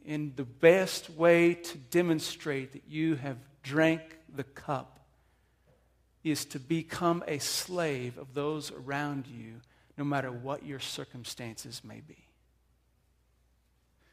And 0.08 0.34
the 0.36 0.44
best 0.44 1.10
way 1.10 1.52
to 1.52 1.76
demonstrate 1.76 2.72
that 2.72 2.84
you 2.88 3.16
have 3.16 3.36
drank 3.62 4.00
the 4.34 4.42
cup 4.42 5.00
is 6.24 6.46
to 6.46 6.58
become 6.58 7.22
a 7.28 7.38
slave 7.38 8.16
of 8.16 8.32
those 8.32 8.72
around 8.72 9.26
you, 9.26 9.60
no 9.98 10.04
matter 10.04 10.32
what 10.32 10.64
your 10.64 10.78
circumstances 10.78 11.82
may 11.84 12.00
be. 12.00 12.16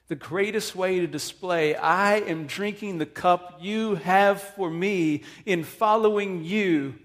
The 0.10 0.16
greatest 0.16 0.76
way 0.76 1.00
to 1.00 1.08
display, 1.08 1.76
I 1.76 2.18
am 2.18 2.46
drinking 2.46 2.98
the 2.98 3.06
cup 3.06 3.60
you 3.62 3.96
have 3.96 4.42
for 4.42 4.70
me 4.70 5.24
in 5.46 5.64
following 5.64 6.44
you. 6.44 6.96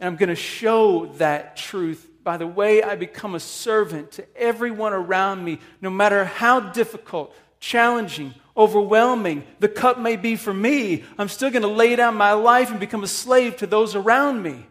And 0.00 0.08
I'm 0.08 0.16
going 0.16 0.28
to 0.28 0.34
show 0.34 1.06
that 1.18 1.56
truth 1.56 2.10
by 2.24 2.38
the 2.38 2.46
way 2.46 2.82
I 2.82 2.96
become 2.96 3.34
a 3.34 3.40
servant 3.40 4.12
to 4.12 4.26
everyone 4.36 4.94
around 4.94 5.44
me, 5.44 5.60
no 5.80 5.90
matter 5.90 6.24
how 6.24 6.58
difficult, 6.58 7.36
challenging, 7.60 8.34
overwhelming 8.56 9.44
the 9.60 9.68
cup 9.68 9.98
may 9.98 10.16
be 10.16 10.34
for 10.36 10.54
me, 10.54 11.04
I'm 11.18 11.28
still 11.28 11.50
going 11.50 11.62
to 11.62 11.68
lay 11.68 11.94
down 11.94 12.16
my 12.16 12.32
life 12.32 12.70
and 12.70 12.80
become 12.80 13.04
a 13.04 13.08
slave 13.08 13.58
to 13.58 13.66
those 13.66 13.94
around 13.94 14.42
me. 14.42 14.66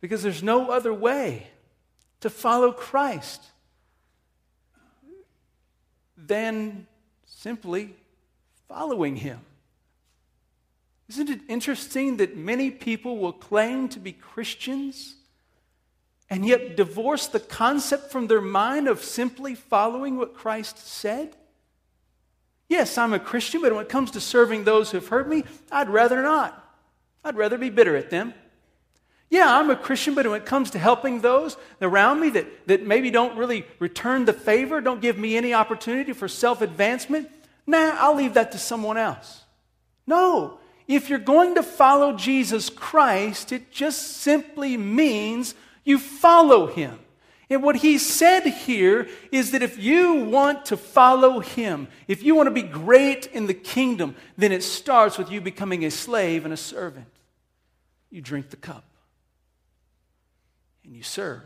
Because 0.00 0.22
there's 0.22 0.42
no 0.42 0.70
other 0.70 0.92
way 0.92 1.46
to 2.20 2.28
follow 2.28 2.72
Christ 2.72 3.42
than 6.16 6.86
simply 7.24 7.94
following 8.68 9.16
Him. 9.16 9.40
Isn't 11.08 11.30
it 11.30 11.40
interesting 11.48 12.16
that 12.16 12.36
many 12.36 12.70
people 12.70 13.18
will 13.18 13.32
claim 13.32 13.88
to 13.90 14.00
be 14.00 14.12
Christians? 14.12 15.16
And 16.32 16.46
yet 16.46 16.76
divorce 16.76 17.26
the 17.26 17.38
concept 17.38 18.10
from 18.10 18.26
their 18.26 18.40
mind 18.40 18.88
of 18.88 19.04
simply 19.04 19.54
following 19.54 20.16
what 20.16 20.32
Christ 20.32 20.78
said? 20.78 21.36
Yes, 22.70 22.96
I'm 22.96 23.12
a 23.12 23.20
Christian, 23.20 23.60
but 23.60 23.70
when 23.74 23.84
it 23.84 23.90
comes 23.90 24.12
to 24.12 24.20
serving 24.20 24.64
those 24.64 24.90
who 24.90 24.96
have 24.96 25.08
hurt 25.08 25.28
me, 25.28 25.44
I'd 25.70 25.90
rather 25.90 26.22
not. 26.22 26.58
I'd 27.22 27.36
rather 27.36 27.58
be 27.58 27.68
bitter 27.68 27.96
at 27.96 28.08
them. 28.08 28.32
Yeah, 29.28 29.58
I'm 29.58 29.68
a 29.68 29.76
Christian, 29.76 30.14
but 30.14 30.26
when 30.26 30.40
it 30.40 30.46
comes 30.46 30.70
to 30.70 30.78
helping 30.78 31.20
those 31.20 31.58
around 31.82 32.20
me 32.20 32.30
that, 32.30 32.66
that 32.66 32.86
maybe 32.86 33.10
don't 33.10 33.36
really 33.36 33.66
return 33.78 34.24
the 34.24 34.32
favor, 34.32 34.80
don't 34.80 35.02
give 35.02 35.18
me 35.18 35.36
any 35.36 35.52
opportunity 35.52 36.14
for 36.14 36.28
self 36.28 36.62
advancement, 36.62 37.28
nah, 37.66 37.94
I'll 37.98 38.16
leave 38.16 38.32
that 38.34 38.52
to 38.52 38.58
someone 38.58 38.96
else. 38.96 39.42
No, 40.06 40.60
if 40.88 41.10
you're 41.10 41.18
going 41.18 41.56
to 41.56 41.62
follow 41.62 42.16
Jesus 42.16 42.70
Christ, 42.70 43.52
it 43.52 43.70
just 43.70 44.16
simply 44.16 44.78
means 44.78 45.54
you 45.84 45.98
follow 45.98 46.66
him. 46.66 46.98
And 47.50 47.62
what 47.62 47.76
he 47.76 47.98
said 47.98 48.46
here 48.46 49.08
is 49.30 49.50
that 49.50 49.62
if 49.62 49.78
you 49.78 50.14
want 50.14 50.64
to 50.66 50.76
follow 50.76 51.40
him, 51.40 51.88
if 52.08 52.22
you 52.22 52.34
want 52.34 52.46
to 52.46 52.50
be 52.50 52.62
great 52.62 53.26
in 53.26 53.46
the 53.46 53.54
kingdom, 53.54 54.16
then 54.38 54.52
it 54.52 54.62
starts 54.62 55.18
with 55.18 55.30
you 55.30 55.40
becoming 55.40 55.84
a 55.84 55.90
slave 55.90 56.44
and 56.44 56.54
a 56.54 56.56
servant. 56.56 57.08
You 58.10 58.22
drink 58.22 58.48
the 58.50 58.56
cup 58.56 58.84
and 60.84 60.94
you 60.94 61.02
serve 61.02 61.42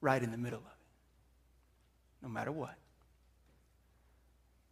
right 0.00 0.22
in 0.22 0.30
the 0.30 0.38
middle 0.38 0.58
of 0.58 0.64
it, 0.64 2.22
no 2.22 2.28
matter 2.28 2.52
what, 2.52 2.74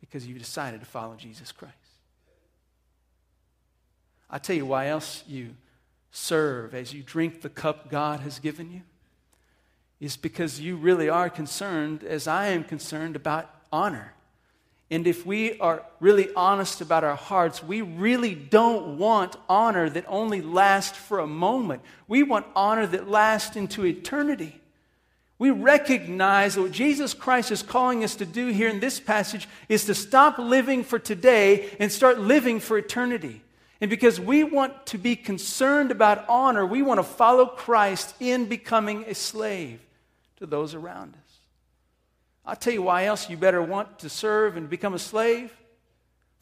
because 0.01 0.27
you've 0.27 0.39
decided 0.39 0.81
to 0.81 0.87
follow 0.87 1.15
Jesus 1.17 1.53
Christ. 1.53 1.75
i 4.31 4.39
tell 4.39 4.57
you 4.57 4.67
why 4.67 4.89
else 4.89 5.25
you 5.27 5.55
serve 6.11 6.75
as 6.75 6.93
you 6.93 7.03
drink 7.03 7.43
the 7.43 7.49
cup 7.49 7.91
God 7.91 8.21
has 8.21 8.39
given 8.39 8.73
you 8.73 8.83
is 10.01 10.17
because 10.17 10.61
you 10.61 10.77
really 10.77 11.09
are 11.09 11.29
concerned, 11.29 12.05
as 12.05 12.29
I 12.29 12.49
am 12.49 12.63
concerned, 12.63 13.17
about 13.17 13.51
honor. 13.73 14.15
And 14.91 15.07
if 15.07 15.27
we 15.27 15.59
are 15.59 15.85
really 16.01 16.33
honest 16.35 16.81
about 16.81 17.05
our 17.05 17.17
hearts, 17.17 17.63
we 17.63 17.83
really 17.83 18.35
don't 18.35 18.97
want 18.97 19.37
honor 19.49 19.91
that 19.91 20.05
only 20.09 20.41
lasts 20.41 20.97
for 20.97 21.19
a 21.19 21.27
moment. 21.27 21.83
We 22.07 22.23
want 22.23 22.47
honor 22.57 22.87
that 22.87 23.09
lasts 23.09 23.57
into 23.57 23.85
eternity. 23.85 24.61
We 25.39 25.51
recognize 25.51 26.55
that 26.55 26.63
what 26.63 26.73
Jesus 26.73 27.13
Christ 27.13 27.51
is 27.51 27.63
calling 27.63 28.03
us 28.03 28.15
to 28.17 28.27
do 28.27 28.49
here 28.49 28.69
in 28.69 28.81
this 28.81 28.99
passage 28.99 29.49
is 29.69 29.85
to 29.85 29.95
stop 29.95 30.39
living 30.39 30.85
for 30.85 30.99
today 30.99 31.77
and 31.79 31.93
start 31.93 32.19
living 32.19 32.59
for 32.59 32.79
eternity. 32.79 33.43
And 33.81 33.89
because 33.91 34.19
we 34.19 34.43
want 34.43 34.87
to 34.87 34.99
be 34.99 35.15
concerned 35.15 35.91
about 35.91 36.29
honor, 36.29 36.67
we 36.67 36.83
want 36.83 36.99
to 36.99 37.05
follow 37.05 37.47
Christ 37.47 38.15
in 38.19 38.47
becoming 38.47 39.05
a 39.07 39.15
slave 39.15 39.81
to 40.39 40.47
those 40.47 40.75
around 40.75 41.15
us. 41.15 41.39
I'll 42.45 42.57
tell 42.57 42.73
you 42.73 42.83
why 42.83 43.05
else 43.05 43.29
you 43.31 43.37
better 43.37 43.63
want 43.63 44.01
to 44.01 44.09
serve 44.09 44.57
and 44.57 44.69
become 44.69 44.95
a 44.95 44.99
slave. 44.99 45.53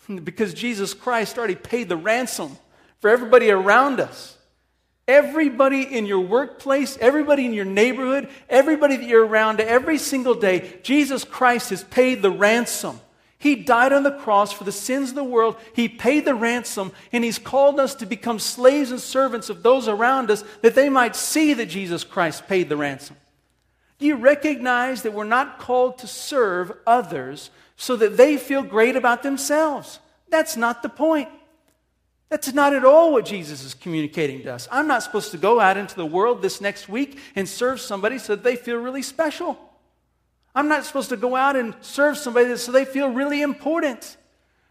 because 0.24 0.54
Jesus 0.54 0.94
Christ 0.94 1.38
already 1.38 1.54
paid 1.54 1.88
the 1.88 1.96
ransom 1.96 2.56
for 3.00 3.10
everybody 3.10 3.50
around 3.50 4.00
us. 4.00 4.36
Everybody 5.08 5.82
in 5.82 6.06
your 6.06 6.20
workplace, 6.20 6.98
everybody 7.00 7.46
in 7.46 7.52
your 7.52 7.64
neighborhood, 7.64 8.28
everybody 8.48 8.96
that 8.96 9.06
you're 9.06 9.24
around 9.24 9.60
every 9.60 9.98
single 9.98 10.34
day, 10.34 10.78
Jesus 10.82 11.22
Christ 11.22 11.70
has 11.70 11.84
paid 11.84 12.22
the 12.22 12.30
ransom. 12.30 13.00
He 13.38 13.54
died 13.54 13.92
on 13.92 14.02
the 14.02 14.10
cross 14.18 14.52
for 14.52 14.64
the 14.64 14.72
sins 14.72 15.10
of 15.10 15.14
the 15.14 15.24
world. 15.24 15.56
He 15.74 15.88
paid 15.88 16.24
the 16.24 16.34
ransom, 16.34 16.92
and 17.12 17.22
He's 17.22 17.38
called 17.38 17.78
us 17.78 17.94
to 17.96 18.06
become 18.06 18.38
slaves 18.38 18.90
and 18.90 19.00
servants 19.00 19.50
of 19.50 19.62
those 19.62 19.88
around 19.88 20.30
us 20.30 20.42
that 20.62 20.74
they 20.74 20.88
might 20.88 21.14
see 21.14 21.52
that 21.54 21.66
Jesus 21.66 22.02
Christ 22.02 22.48
paid 22.48 22.68
the 22.68 22.76
ransom. 22.76 23.16
Do 23.98 24.06
you 24.06 24.16
recognize 24.16 25.02
that 25.02 25.12
we're 25.12 25.24
not 25.24 25.58
called 25.58 25.98
to 25.98 26.06
serve 26.06 26.72
others 26.86 27.50
so 27.76 27.96
that 27.96 28.16
they 28.16 28.36
feel 28.36 28.62
great 28.62 28.96
about 28.96 29.22
themselves? 29.22 30.00
That's 30.28 30.56
not 30.56 30.82
the 30.82 30.88
point. 30.88 31.28
That's 32.28 32.52
not 32.52 32.74
at 32.74 32.84
all 32.84 33.12
what 33.12 33.24
Jesus 33.24 33.62
is 33.62 33.74
communicating 33.74 34.42
to 34.42 34.54
us. 34.54 34.66
I'm 34.70 34.88
not 34.88 35.02
supposed 35.02 35.30
to 35.30 35.38
go 35.38 35.60
out 35.60 35.76
into 35.76 35.94
the 35.94 36.06
world 36.06 36.42
this 36.42 36.60
next 36.60 36.88
week 36.88 37.18
and 37.36 37.48
serve 37.48 37.80
somebody 37.80 38.18
so 38.18 38.34
that 38.34 38.42
they 38.42 38.56
feel 38.56 38.78
really 38.78 39.02
special. 39.02 39.58
I'm 40.56 40.68
not 40.68 40.86
supposed 40.86 41.10
to 41.10 41.18
go 41.18 41.36
out 41.36 41.54
and 41.54 41.74
serve 41.82 42.16
somebody 42.16 42.56
so 42.56 42.72
they 42.72 42.86
feel 42.86 43.10
really 43.10 43.42
important. 43.42 44.16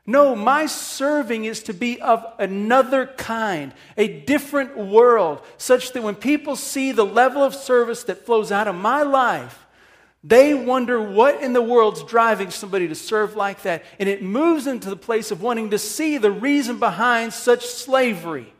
No, 0.07 0.35
my 0.35 0.65
serving 0.65 1.45
is 1.45 1.61
to 1.63 1.73
be 1.73 2.01
of 2.01 2.25
another 2.39 3.05
kind, 3.05 3.71
a 3.95 4.07
different 4.07 4.75
world, 4.75 5.41
such 5.57 5.93
that 5.93 6.01
when 6.01 6.15
people 6.15 6.55
see 6.55 6.91
the 6.91 7.05
level 7.05 7.43
of 7.43 7.53
service 7.53 8.03
that 8.05 8.25
flows 8.25 8.51
out 8.51 8.67
of 8.67 8.73
my 8.73 9.03
life, 9.03 9.65
they 10.23 10.55
wonder 10.55 10.99
what 10.99 11.43
in 11.43 11.53
the 11.53 11.61
world's 11.61 12.03
driving 12.03 12.49
somebody 12.49 12.87
to 12.87 12.95
serve 12.95 13.35
like 13.35 13.61
that. 13.61 13.83
And 13.99 14.09
it 14.09 14.23
moves 14.23 14.65
into 14.65 14.89
the 14.89 14.95
place 14.95 15.29
of 15.29 15.43
wanting 15.43 15.69
to 15.69 15.77
see 15.77 16.17
the 16.17 16.31
reason 16.31 16.79
behind 16.79 17.31
such 17.31 17.63
slavery. 17.63 18.54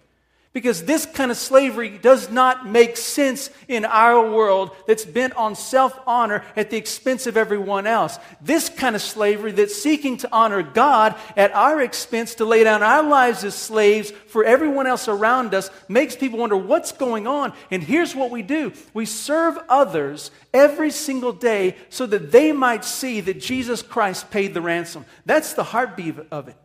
Because 0.55 0.85
this 0.85 1.05
kind 1.05 1.31
of 1.31 1.37
slavery 1.37 1.89
does 1.89 2.31
not 2.31 2.65
make 2.65 2.95
sense 2.95 3.49
in 3.67 3.83
our 3.83 4.31
world 4.31 4.71
that's 4.87 5.03
bent 5.03 5.35
on 5.35 5.53
self 5.53 5.99
honor 6.07 6.45
at 6.55 6.69
the 6.69 6.77
expense 6.77 7.27
of 7.27 7.35
everyone 7.35 7.85
else. 7.85 8.17
This 8.39 8.69
kind 8.69 8.95
of 8.95 9.01
slavery 9.01 9.51
that's 9.51 9.75
seeking 9.75 10.15
to 10.15 10.29
honor 10.31 10.63
God 10.63 11.13
at 11.35 11.53
our 11.53 11.81
expense 11.81 12.35
to 12.35 12.45
lay 12.45 12.63
down 12.63 12.83
our 12.83 13.03
lives 13.03 13.43
as 13.43 13.53
slaves 13.53 14.11
for 14.27 14.45
everyone 14.45 14.87
else 14.87 15.09
around 15.09 15.53
us 15.53 15.69
makes 15.89 16.15
people 16.15 16.39
wonder 16.39 16.55
what's 16.55 16.93
going 16.93 17.27
on. 17.27 17.51
And 17.69 17.83
here's 17.83 18.15
what 18.15 18.31
we 18.31 18.41
do 18.41 18.71
we 18.93 19.05
serve 19.05 19.57
others 19.67 20.31
every 20.53 20.91
single 20.91 21.33
day 21.33 21.75
so 21.89 22.05
that 22.05 22.31
they 22.31 22.53
might 22.53 22.85
see 22.85 23.19
that 23.19 23.41
Jesus 23.41 23.81
Christ 23.81 24.31
paid 24.31 24.53
the 24.53 24.61
ransom. 24.61 25.03
That's 25.25 25.51
the 25.51 25.65
heartbeat 25.65 26.15
of 26.31 26.47
it. 26.47 26.55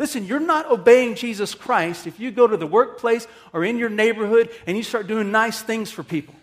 Listen, 0.00 0.24
you're 0.24 0.40
not 0.40 0.70
obeying 0.70 1.14
Jesus 1.14 1.54
Christ 1.54 2.06
if 2.06 2.18
you 2.18 2.30
go 2.30 2.46
to 2.46 2.56
the 2.56 2.66
workplace 2.66 3.28
or 3.52 3.62
in 3.62 3.76
your 3.76 3.90
neighborhood 3.90 4.48
and 4.66 4.74
you 4.74 4.82
start 4.82 5.06
doing 5.06 5.30
nice 5.30 5.60
things 5.60 5.90
for 5.90 6.02
people. 6.02 6.34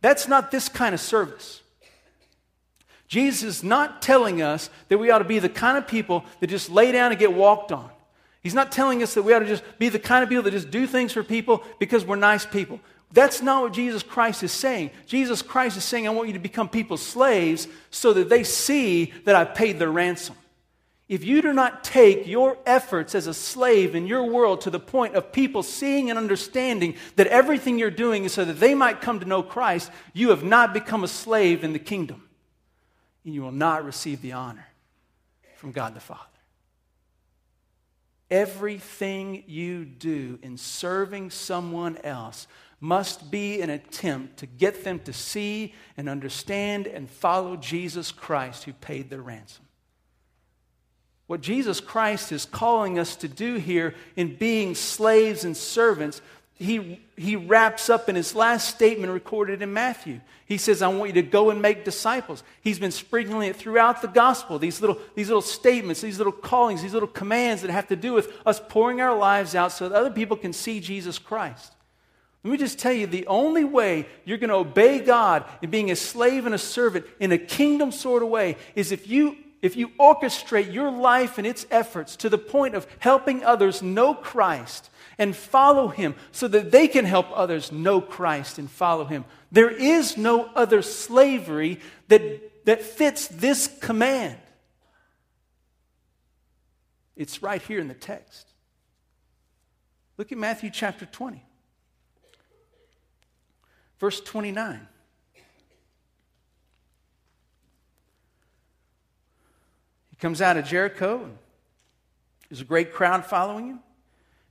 That's 0.00 0.28
not 0.28 0.52
this 0.52 0.68
kind 0.68 0.94
of 0.94 1.00
service. 1.00 1.60
Jesus 3.08 3.42
is 3.42 3.64
not 3.64 4.00
telling 4.00 4.42
us 4.42 4.70
that 4.90 4.98
we 4.98 5.10
ought 5.10 5.18
to 5.18 5.24
be 5.24 5.40
the 5.40 5.48
kind 5.48 5.76
of 5.76 5.88
people 5.88 6.24
that 6.38 6.46
just 6.46 6.70
lay 6.70 6.92
down 6.92 7.10
and 7.10 7.18
get 7.18 7.32
walked 7.32 7.72
on. 7.72 7.90
He's 8.44 8.54
not 8.54 8.70
telling 8.70 9.02
us 9.02 9.14
that 9.14 9.24
we 9.24 9.32
ought 9.32 9.40
to 9.40 9.46
just 9.46 9.64
be 9.80 9.88
the 9.88 9.98
kind 9.98 10.22
of 10.22 10.28
people 10.28 10.44
that 10.44 10.52
just 10.52 10.70
do 10.70 10.86
things 10.86 11.12
for 11.12 11.24
people 11.24 11.64
because 11.80 12.04
we're 12.04 12.14
nice 12.14 12.46
people. 12.46 12.78
That's 13.10 13.42
not 13.42 13.62
what 13.62 13.72
Jesus 13.72 14.04
Christ 14.04 14.44
is 14.44 14.52
saying. 14.52 14.92
Jesus 15.04 15.42
Christ 15.42 15.76
is 15.76 15.82
saying, 15.82 16.06
I 16.06 16.12
want 16.12 16.28
you 16.28 16.34
to 16.34 16.38
become 16.38 16.68
people's 16.68 17.02
slaves 17.02 17.66
so 17.90 18.12
that 18.12 18.28
they 18.28 18.44
see 18.44 19.12
that 19.24 19.34
I 19.34 19.44
paid 19.44 19.80
their 19.80 19.90
ransom. 19.90 20.36
If 21.08 21.24
you 21.24 21.40
do 21.40 21.54
not 21.54 21.84
take 21.84 22.26
your 22.26 22.58
efforts 22.66 23.14
as 23.14 23.26
a 23.26 23.32
slave 23.32 23.94
in 23.94 24.06
your 24.06 24.24
world 24.24 24.60
to 24.62 24.70
the 24.70 24.78
point 24.78 25.14
of 25.14 25.32
people 25.32 25.62
seeing 25.62 26.10
and 26.10 26.18
understanding 26.18 26.96
that 27.16 27.26
everything 27.28 27.78
you're 27.78 27.90
doing 27.90 28.24
is 28.24 28.32
so 28.34 28.44
that 28.44 28.60
they 28.60 28.74
might 28.74 29.00
come 29.00 29.18
to 29.20 29.26
know 29.26 29.42
Christ, 29.42 29.90
you 30.12 30.28
have 30.30 30.44
not 30.44 30.74
become 30.74 31.04
a 31.04 31.08
slave 31.08 31.64
in 31.64 31.72
the 31.72 31.78
kingdom. 31.78 32.28
And 33.24 33.34
you 33.34 33.40
will 33.40 33.52
not 33.52 33.86
receive 33.86 34.20
the 34.20 34.32
honor 34.32 34.66
from 35.56 35.72
God 35.72 35.94
the 35.94 36.00
Father. 36.00 36.22
Everything 38.30 39.44
you 39.46 39.86
do 39.86 40.38
in 40.42 40.58
serving 40.58 41.30
someone 41.30 41.96
else 42.04 42.46
must 42.80 43.30
be 43.30 43.62
an 43.62 43.70
attempt 43.70 44.36
to 44.38 44.46
get 44.46 44.84
them 44.84 44.98
to 45.00 45.14
see 45.14 45.74
and 45.96 46.06
understand 46.06 46.86
and 46.86 47.08
follow 47.08 47.56
Jesus 47.56 48.12
Christ 48.12 48.64
who 48.64 48.74
paid 48.74 49.08
their 49.08 49.22
ransom. 49.22 49.64
What 51.28 51.42
Jesus 51.42 51.78
Christ 51.78 52.32
is 52.32 52.46
calling 52.46 52.98
us 52.98 53.14
to 53.16 53.28
do 53.28 53.56
here 53.56 53.94
in 54.16 54.34
being 54.34 54.74
slaves 54.74 55.44
and 55.44 55.54
servants, 55.54 56.22
he, 56.54 57.00
he 57.16 57.36
wraps 57.36 57.90
up 57.90 58.08
in 58.08 58.16
his 58.16 58.34
last 58.34 58.74
statement 58.74 59.12
recorded 59.12 59.60
in 59.60 59.74
Matthew. 59.74 60.22
He 60.46 60.56
says, 60.56 60.80
I 60.80 60.88
want 60.88 61.14
you 61.14 61.22
to 61.22 61.28
go 61.28 61.50
and 61.50 61.60
make 61.60 61.84
disciples. 61.84 62.42
He's 62.62 62.78
been 62.78 62.90
sprinkling 62.90 63.50
it 63.50 63.56
throughout 63.56 64.00
the 64.00 64.08
gospel, 64.08 64.58
these 64.58 64.80
little, 64.80 64.98
these 65.14 65.28
little 65.28 65.42
statements, 65.42 66.00
these 66.00 66.16
little 66.16 66.32
callings, 66.32 66.80
these 66.80 66.94
little 66.94 67.06
commands 67.06 67.60
that 67.60 67.70
have 67.70 67.88
to 67.88 67.96
do 67.96 68.14
with 68.14 68.32
us 68.46 68.58
pouring 68.66 69.02
our 69.02 69.16
lives 69.16 69.54
out 69.54 69.70
so 69.70 69.86
that 69.86 69.94
other 69.94 70.10
people 70.10 70.36
can 70.36 70.54
see 70.54 70.80
Jesus 70.80 71.18
Christ. 71.18 71.74
Let 72.42 72.52
me 72.52 72.56
just 72.56 72.78
tell 72.78 72.94
you 72.94 73.06
the 73.06 73.26
only 73.26 73.64
way 73.64 74.06
you're 74.24 74.38
going 74.38 74.48
to 74.48 74.56
obey 74.56 75.00
God 75.00 75.44
in 75.60 75.68
being 75.68 75.90
a 75.90 75.96
slave 75.96 76.46
and 76.46 76.54
a 76.54 76.58
servant 76.58 77.04
in 77.20 77.32
a 77.32 77.38
kingdom 77.38 77.92
sort 77.92 78.22
of 78.22 78.30
way 78.30 78.56
is 78.74 78.92
if 78.92 79.06
you 79.06 79.36
if 79.60 79.76
you 79.76 79.88
orchestrate 80.00 80.72
your 80.72 80.90
life 80.90 81.38
and 81.38 81.46
its 81.46 81.66
efforts 81.70 82.16
to 82.16 82.28
the 82.28 82.38
point 82.38 82.74
of 82.74 82.86
helping 82.98 83.42
others 83.44 83.82
know 83.82 84.14
Christ 84.14 84.90
and 85.18 85.34
follow 85.34 85.88
Him 85.88 86.14
so 86.30 86.46
that 86.48 86.70
they 86.70 86.86
can 86.86 87.04
help 87.04 87.26
others 87.34 87.72
know 87.72 88.00
Christ 88.00 88.58
and 88.58 88.70
follow 88.70 89.04
Him, 89.04 89.24
there 89.50 89.70
is 89.70 90.16
no 90.16 90.46
other 90.54 90.82
slavery 90.82 91.80
that, 92.08 92.64
that 92.66 92.82
fits 92.82 93.26
this 93.28 93.66
command. 93.80 94.38
It's 97.16 97.42
right 97.42 97.60
here 97.60 97.80
in 97.80 97.88
the 97.88 97.94
text. 97.94 98.46
Look 100.16 100.30
at 100.30 100.38
Matthew 100.38 100.70
chapter 100.70 101.06
20, 101.06 101.44
verse 103.98 104.20
29. 104.20 104.86
Comes 110.18 110.42
out 110.42 110.56
of 110.56 110.64
Jericho, 110.64 111.24
and 111.24 111.38
there's 112.48 112.60
a 112.60 112.64
great 112.64 112.92
crowd 112.92 113.24
following 113.24 113.68
him. 113.68 113.80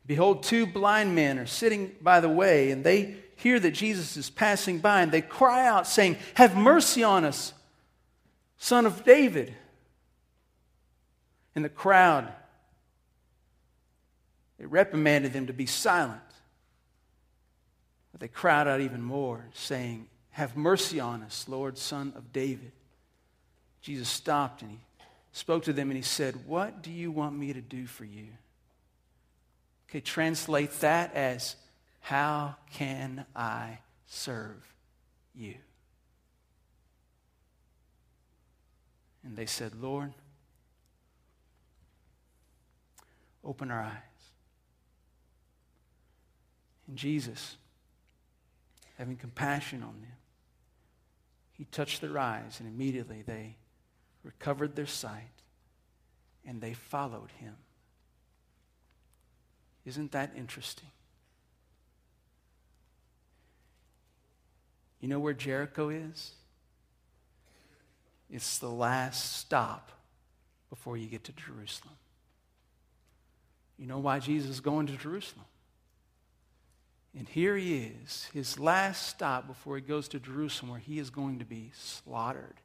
Behold, 0.06 0.44
two 0.44 0.66
blind 0.66 1.16
men 1.16 1.38
are 1.38 1.46
sitting 1.46 1.92
by 2.02 2.22
the 2.22 2.30
way, 2.30 2.72
and 2.72 2.84
they 2.84 3.18
hear 3.36 3.60
that 3.60 3.72
Jesus 3.72 4.16
is 4.16 4.30
passing 4.30 4.80
by, 4.80 5.02
and 5.02 5.12
they 5.12 5.22
cry 5.22 5.68
out, 5.68 5.88
saying, 5.88 6.18
Have 6.36 6.56
mercy 6.56 7.04
on 7.04 7.26
us, 7.26 7.54
son 8.58 8.86
of 8.86 9.04
David. 9.04 9.54
And 11.56 11.66
the 11.66 11.70
crowd, 11.70 12.32
they 14.60 14.66
reprimanded 14.66 15.34
them 15.34 15.48
to 15.48 15.54
be 15.54 15.66
silent. 15.66 16.22
But 18.12 18.22
they 18.22 18.28
cried 18.28 18.68
out 18.68 18.80
even 18.80 19.02
more, 19.02 19.46
saying, 19.54 20.08
Have 20.32 20.56
mercy 20.56 21.00
on 21.00 21.24
us, 21.24 21.46
Lord, 21.50 21.78
son 21.78 22.14
of 22.16 22.32
David. 22.32 22.72
Jesus 23.82 24.08
stopped 24.08 24.62
and 24.62 24.72
he 24.72 24.80
spoke 25.38 25.63
to 25.65 25.73
them 25.73 25.89
and 25.89 25.97
he 25.97 26.04
said, 26.04 26.47
What 26.47 26.82
do 26.82 26.91
you 26.91 27.12
want 27.12 27.38
me 27.38 27.54
to 27.54 27.62
do 27.62 27.86
for 27.86 28.06
you? 28.06 28.28
Okay, 29.88 30.02
translate 30.02 30.71
that 30.80 31.13
as, 31.13 31.56
How 32.00 32.56
can 32.73 33.26
I 33.36 33.80
serve 34.08 34.73
you? 35.36 35.56
And 39.23 39.36
they 39.36 39.45
said, 39.45 39.76
Lord, 39.80 40.13
open 43.43 43.69
our 43.69 43.82
eyes. 43.82 43.93
And 46.88 46.97
Jesus, 46.97 47.58
having 48.97 49.17
compassion 49.17 49.84
on 49.84 50.02
them, 50.02 50.13
he 51.54 51.65
touched 51.65 52.02
their 52.02 52.17
eyes, 52.17 52.60
and 52.60 52.67
immediately 52.67 53.21
they 53.21 53.58
recovered 54.28 54.76
their 54.76 54.86
sight 54.86 55.32
and 56.46 56.60
they 56.62 56.74
followed 56.74 57.32
him. 57.40 57.56
Isn't 59.86 60.12
that 60.12 60.34
interesting? 60.36 60.90
You 65.00 65.08
know 65.08 65.20
where 65.20 65.34
Jericho 65.34 65.90
is? 65.90 66.32
It's 68.30 68.60
the 68.60 68.70
last 68.70 69.38
stop 69.38 69.92
before 70.70 70.98
you 70.98 71.08
get 71.08 71.24
to 71.24 71.32
Jerusalem. 71.32 71.96
You 73.80 73.88
know 73.88 74.00
why 74.00 74.20
Jesus 74.20 74.50
is 74.52 74.60
going 74.60 74.88
to 74.88 74.98
Jerusalem? 74.98 75.46
And 77.18 77.30
here 77.30 77.56
he 77.56 77.92
is, 78.06 78.30
his 78.34 78.60
last 78.60 79.08
stop 79.08 79.48
before 79.48 79.78
he 79.78 79.82
goes 79.82 80.10
to 80.10 80.20
Jerusalem, 80.20 80.72
where 80.72 80.80
he 80.80 81.00
is 81.00 81.10
going 81.10 81.40
to 81.40 81.46
be 81.46 81.72
slaughtered. 81.74 82.56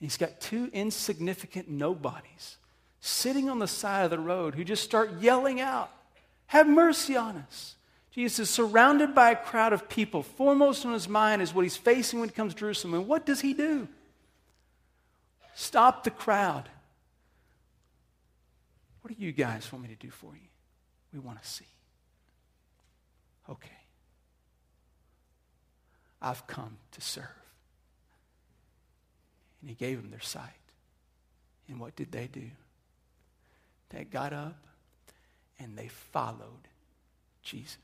He's 0.00 0.16
got 0.16 0.40
two 0.40 0.70
insignificant 0.72 1.68
nobodies 1.68 2.56
sitting 3.00 3.48
on 3.50 3.58
the 3.58 3.68
side 3.68 4.04
of 4.04 4.10
the 4.10 4.18
road 4.18 4.54
who 4.54 4.64
just 4.64 4.82
start 4.82 5.20
yelling 5.20 5.60
out, 5.60 5.90
Have 6.46 6.66
mercy 6.66 7.16
on 7.16 7.36
us. 7.36 7.76
Jesus 8.12 8.40
is 8.40 8.50
surrounded 8.50 9.14
by 9.14 9.30
a 9.30 9.36
crowd 9.36 9.72
of 9.72 9.88
people. 9.88 10.22
Foremost 10.22 10.84
on 10.84 10.92
his 10.92 11.08
mind 11.08 11.42
is 11.42 11.54
what 11.54 11.62
he's 11.62 11.76
facing 11.76 12.18
when 12.18 12.28
he 12.28 12.34
comes 12.34 12.54
to 12.54 12.58
Jerusalem. 12.58 12.94
And 12.94 13.06
what 13.06 13.24
does 13.24 13.40
he 13.40 13.54
do? 13.54 13.86
Stop 15.54 16.02
the 16.02 16.10
crowd. 16.10 16.68
What 19.02 19.16
do 19.16 19.24
you 19.24 19.30
guys 19.30 19.70
want 19.72 19.84
me 19.84 19.90
to 19.90 19.94
do 19.94 20.10
for 20.10 20.32
you? 20.34 20.48
We 21.12 21.20
want 21.20 21.40
to 21.40 21.48
see. 21.48 21.66
Okay. 23.48 23.70
I've 26.20 26.46
come 26.46 26.78
to 26.92 27.00
serve. 27.00 27.39
And 29.60 29.68
he 29.68 29.74
gave 29.74 30.00
them 30.00 30.10
their 30.10 30.20
sight. 30.20 30.50
And 31.68 31.78
what 31.78 31.96
did 31.96 32.12
they 32.12 32.26
do? 32.26 32.50
They 33.90 34.04
got 34.04 34.32
up 34.32 34.56
and 35.58 35.76
they 35.76 35.88
followed 35.88 36.68
Jesus. 37.42 37.76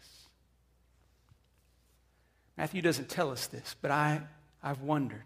Matthew 2.57 2.81
doesn't 2.81 3.09
tell 3.09 3.31
us 3.31 3.47
this, 3.47 3.77
but 3.81 3.91
I, 3.91 4.23
I've 4.63 4.81
wondered 4.81 5.25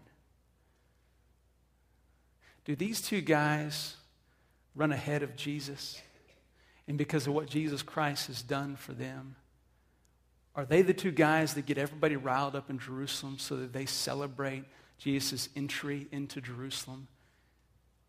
do 2.63 2.75
these 2.75 3.01
two 3.01 3.21
guys 3.21 3.95
run 4.75 4.91
ahead 4.91 5.23
of 5.23 5.35
Jesus? 5.35 6.01
And 6.87 6.97
because 6.97 7.27
of 7.27 7.33
what 7.33 7.49
Jesus 7.49 7.81
Christ 7.81 8.27
has 8.27 8.41
done 8.41 8.75
for 8.75 8.93
them, 8.93 9.35
are 10.55 10.65
they 10.65 10.81
the 10.81 10.93
two 10.93 11.11
guys 11.11 11.53
that 11.53 11.65
get 11.65 11.77
everybody 11.77 12.15
riled 12.15 12.55
up 12.55 12.69
in 12.69 12.77
Jerusalem 12.77 13.37
so 13.39 13.55
that 13.57 13.71
they 13.71 13.85
celebrate 13.85 14.65
Jesus' 15.01 15.49
entry 15.55 16.07
into 16.11 16.39
Jerusalem? 16.39 17.07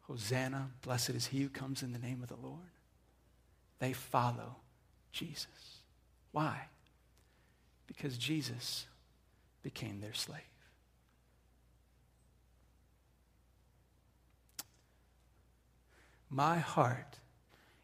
Hosanna, 0.03 0.69
blessed 0.83 1.11
is 1.11 1.29
he 1.29 1.41
who 1.41 1.49
comes 1.49 1.83
in 1.83 1.93
the 1.93 1.99
name 1.99 2.23
of 2.23 2.29
the 2.29 2.37
Lord. 2.37 2.59
They 3.79 3.95
follow 3.95 4.57
Jesus. 5.11 5.47
Why? 6.33 6.67
Because 7.87 8.19
Jesus 8.19 8.87
became 9.63 10.03
their 10.03 10.13
slave. 10.13 10.41
My 16.29 16.59
heart 16.59 17.21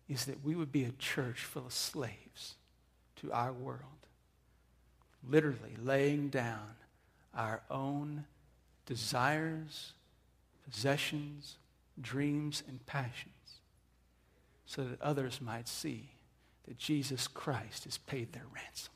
is 0.07 0.27
that 0.27 0.45
we 0.45 0.55
would 0.55 0.71
be 0.71 0.85
a 0.85 0.93
church 0.93 1.45
full 1.45 1.65
of 1.67 1.73
slaves 1.73 2.57
to 3.17 3.33
our 3.33 3.55
world, 3.55 3.83
literally 5.27 5.77
laying 5.83 6.29
down 6.29 6.75
our 7.35 7.63
own 7.71 8.27
desires, 8.89 9.93
possessions, 10.65 11.59
dreams, 12.01 12.63
and 12.67 12.85
passions 12.87 13.61
so 14.65 14.83
that 14.83 15.01
others 15.03 15.43
might 15.43 15.69
see 15.69 16.09
that 16.67 16.79
Jesus 16.79 17.29
Christ 17.29 17.85
has 17.85 17.99
paid 17.99 18.33
their 18.33 18.47
ransom. 18.55 18.93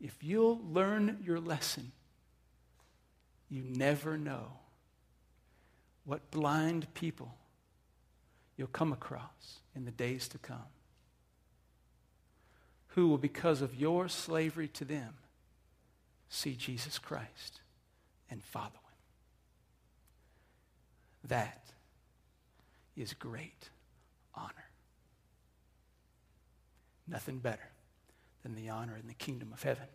If 0.00 0.22
you'll 0.22 0.60
learn 0.70 1.18
your 1.24 1.40
lesson, 1.40 1.92
you 3.48 3.62
never 3.62 4.18
know 4.18 4.52
what 6.04 6.30
blind 6.30 6.92
people 6.92 7.34
you'll 8.58 8.68
come 8.68 8.92
across 8.92 9.60
in 9.74 9.86
the 9.86 9.90
days 9.90 10.28
to 10.28 10.38
come 10.38 10.66
who 12.98 13.06
will, 13.06 13.18
because 13.18 13.62
of 13.62 13.76
your 13.76 14.08
slavery 14.08 14.66
to 14.66 14.84
them, 14.84 15.14
see 16.28 16.54
Jesus 16.54 16.98
Christ 16.98 17.60
and 18.30 18.42
follow 18.42 18.66
him. 18.66 18.72
That 21.28 21.64
is 22.96 23.14
great 23.14 23.70
honor. 24.34 24.52
Nothing 27.06 27.38
better 27.38 27.70
than 28.42 28.54
the 28.54 28.68
honor 28.68 28.96
in 28.96 29.06
the 29.08 29.14
kingdom 29.14 29.52
of 29.52 29.62
heaven. 29.62 29.86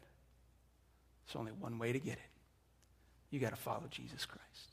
There's 1.25 1.35
only 1.35 1.51
one 1.51 1.79
way 1.79 1.93
to 1.93 1.99
get 1.99 2.13
it. 2.13 2.19
You 3.29 3.39
got 3.39 3.51
to 3.51 3.55
follow 3.55 3.83
Jesus 3.89 4.25
Christ. 4.25 4.72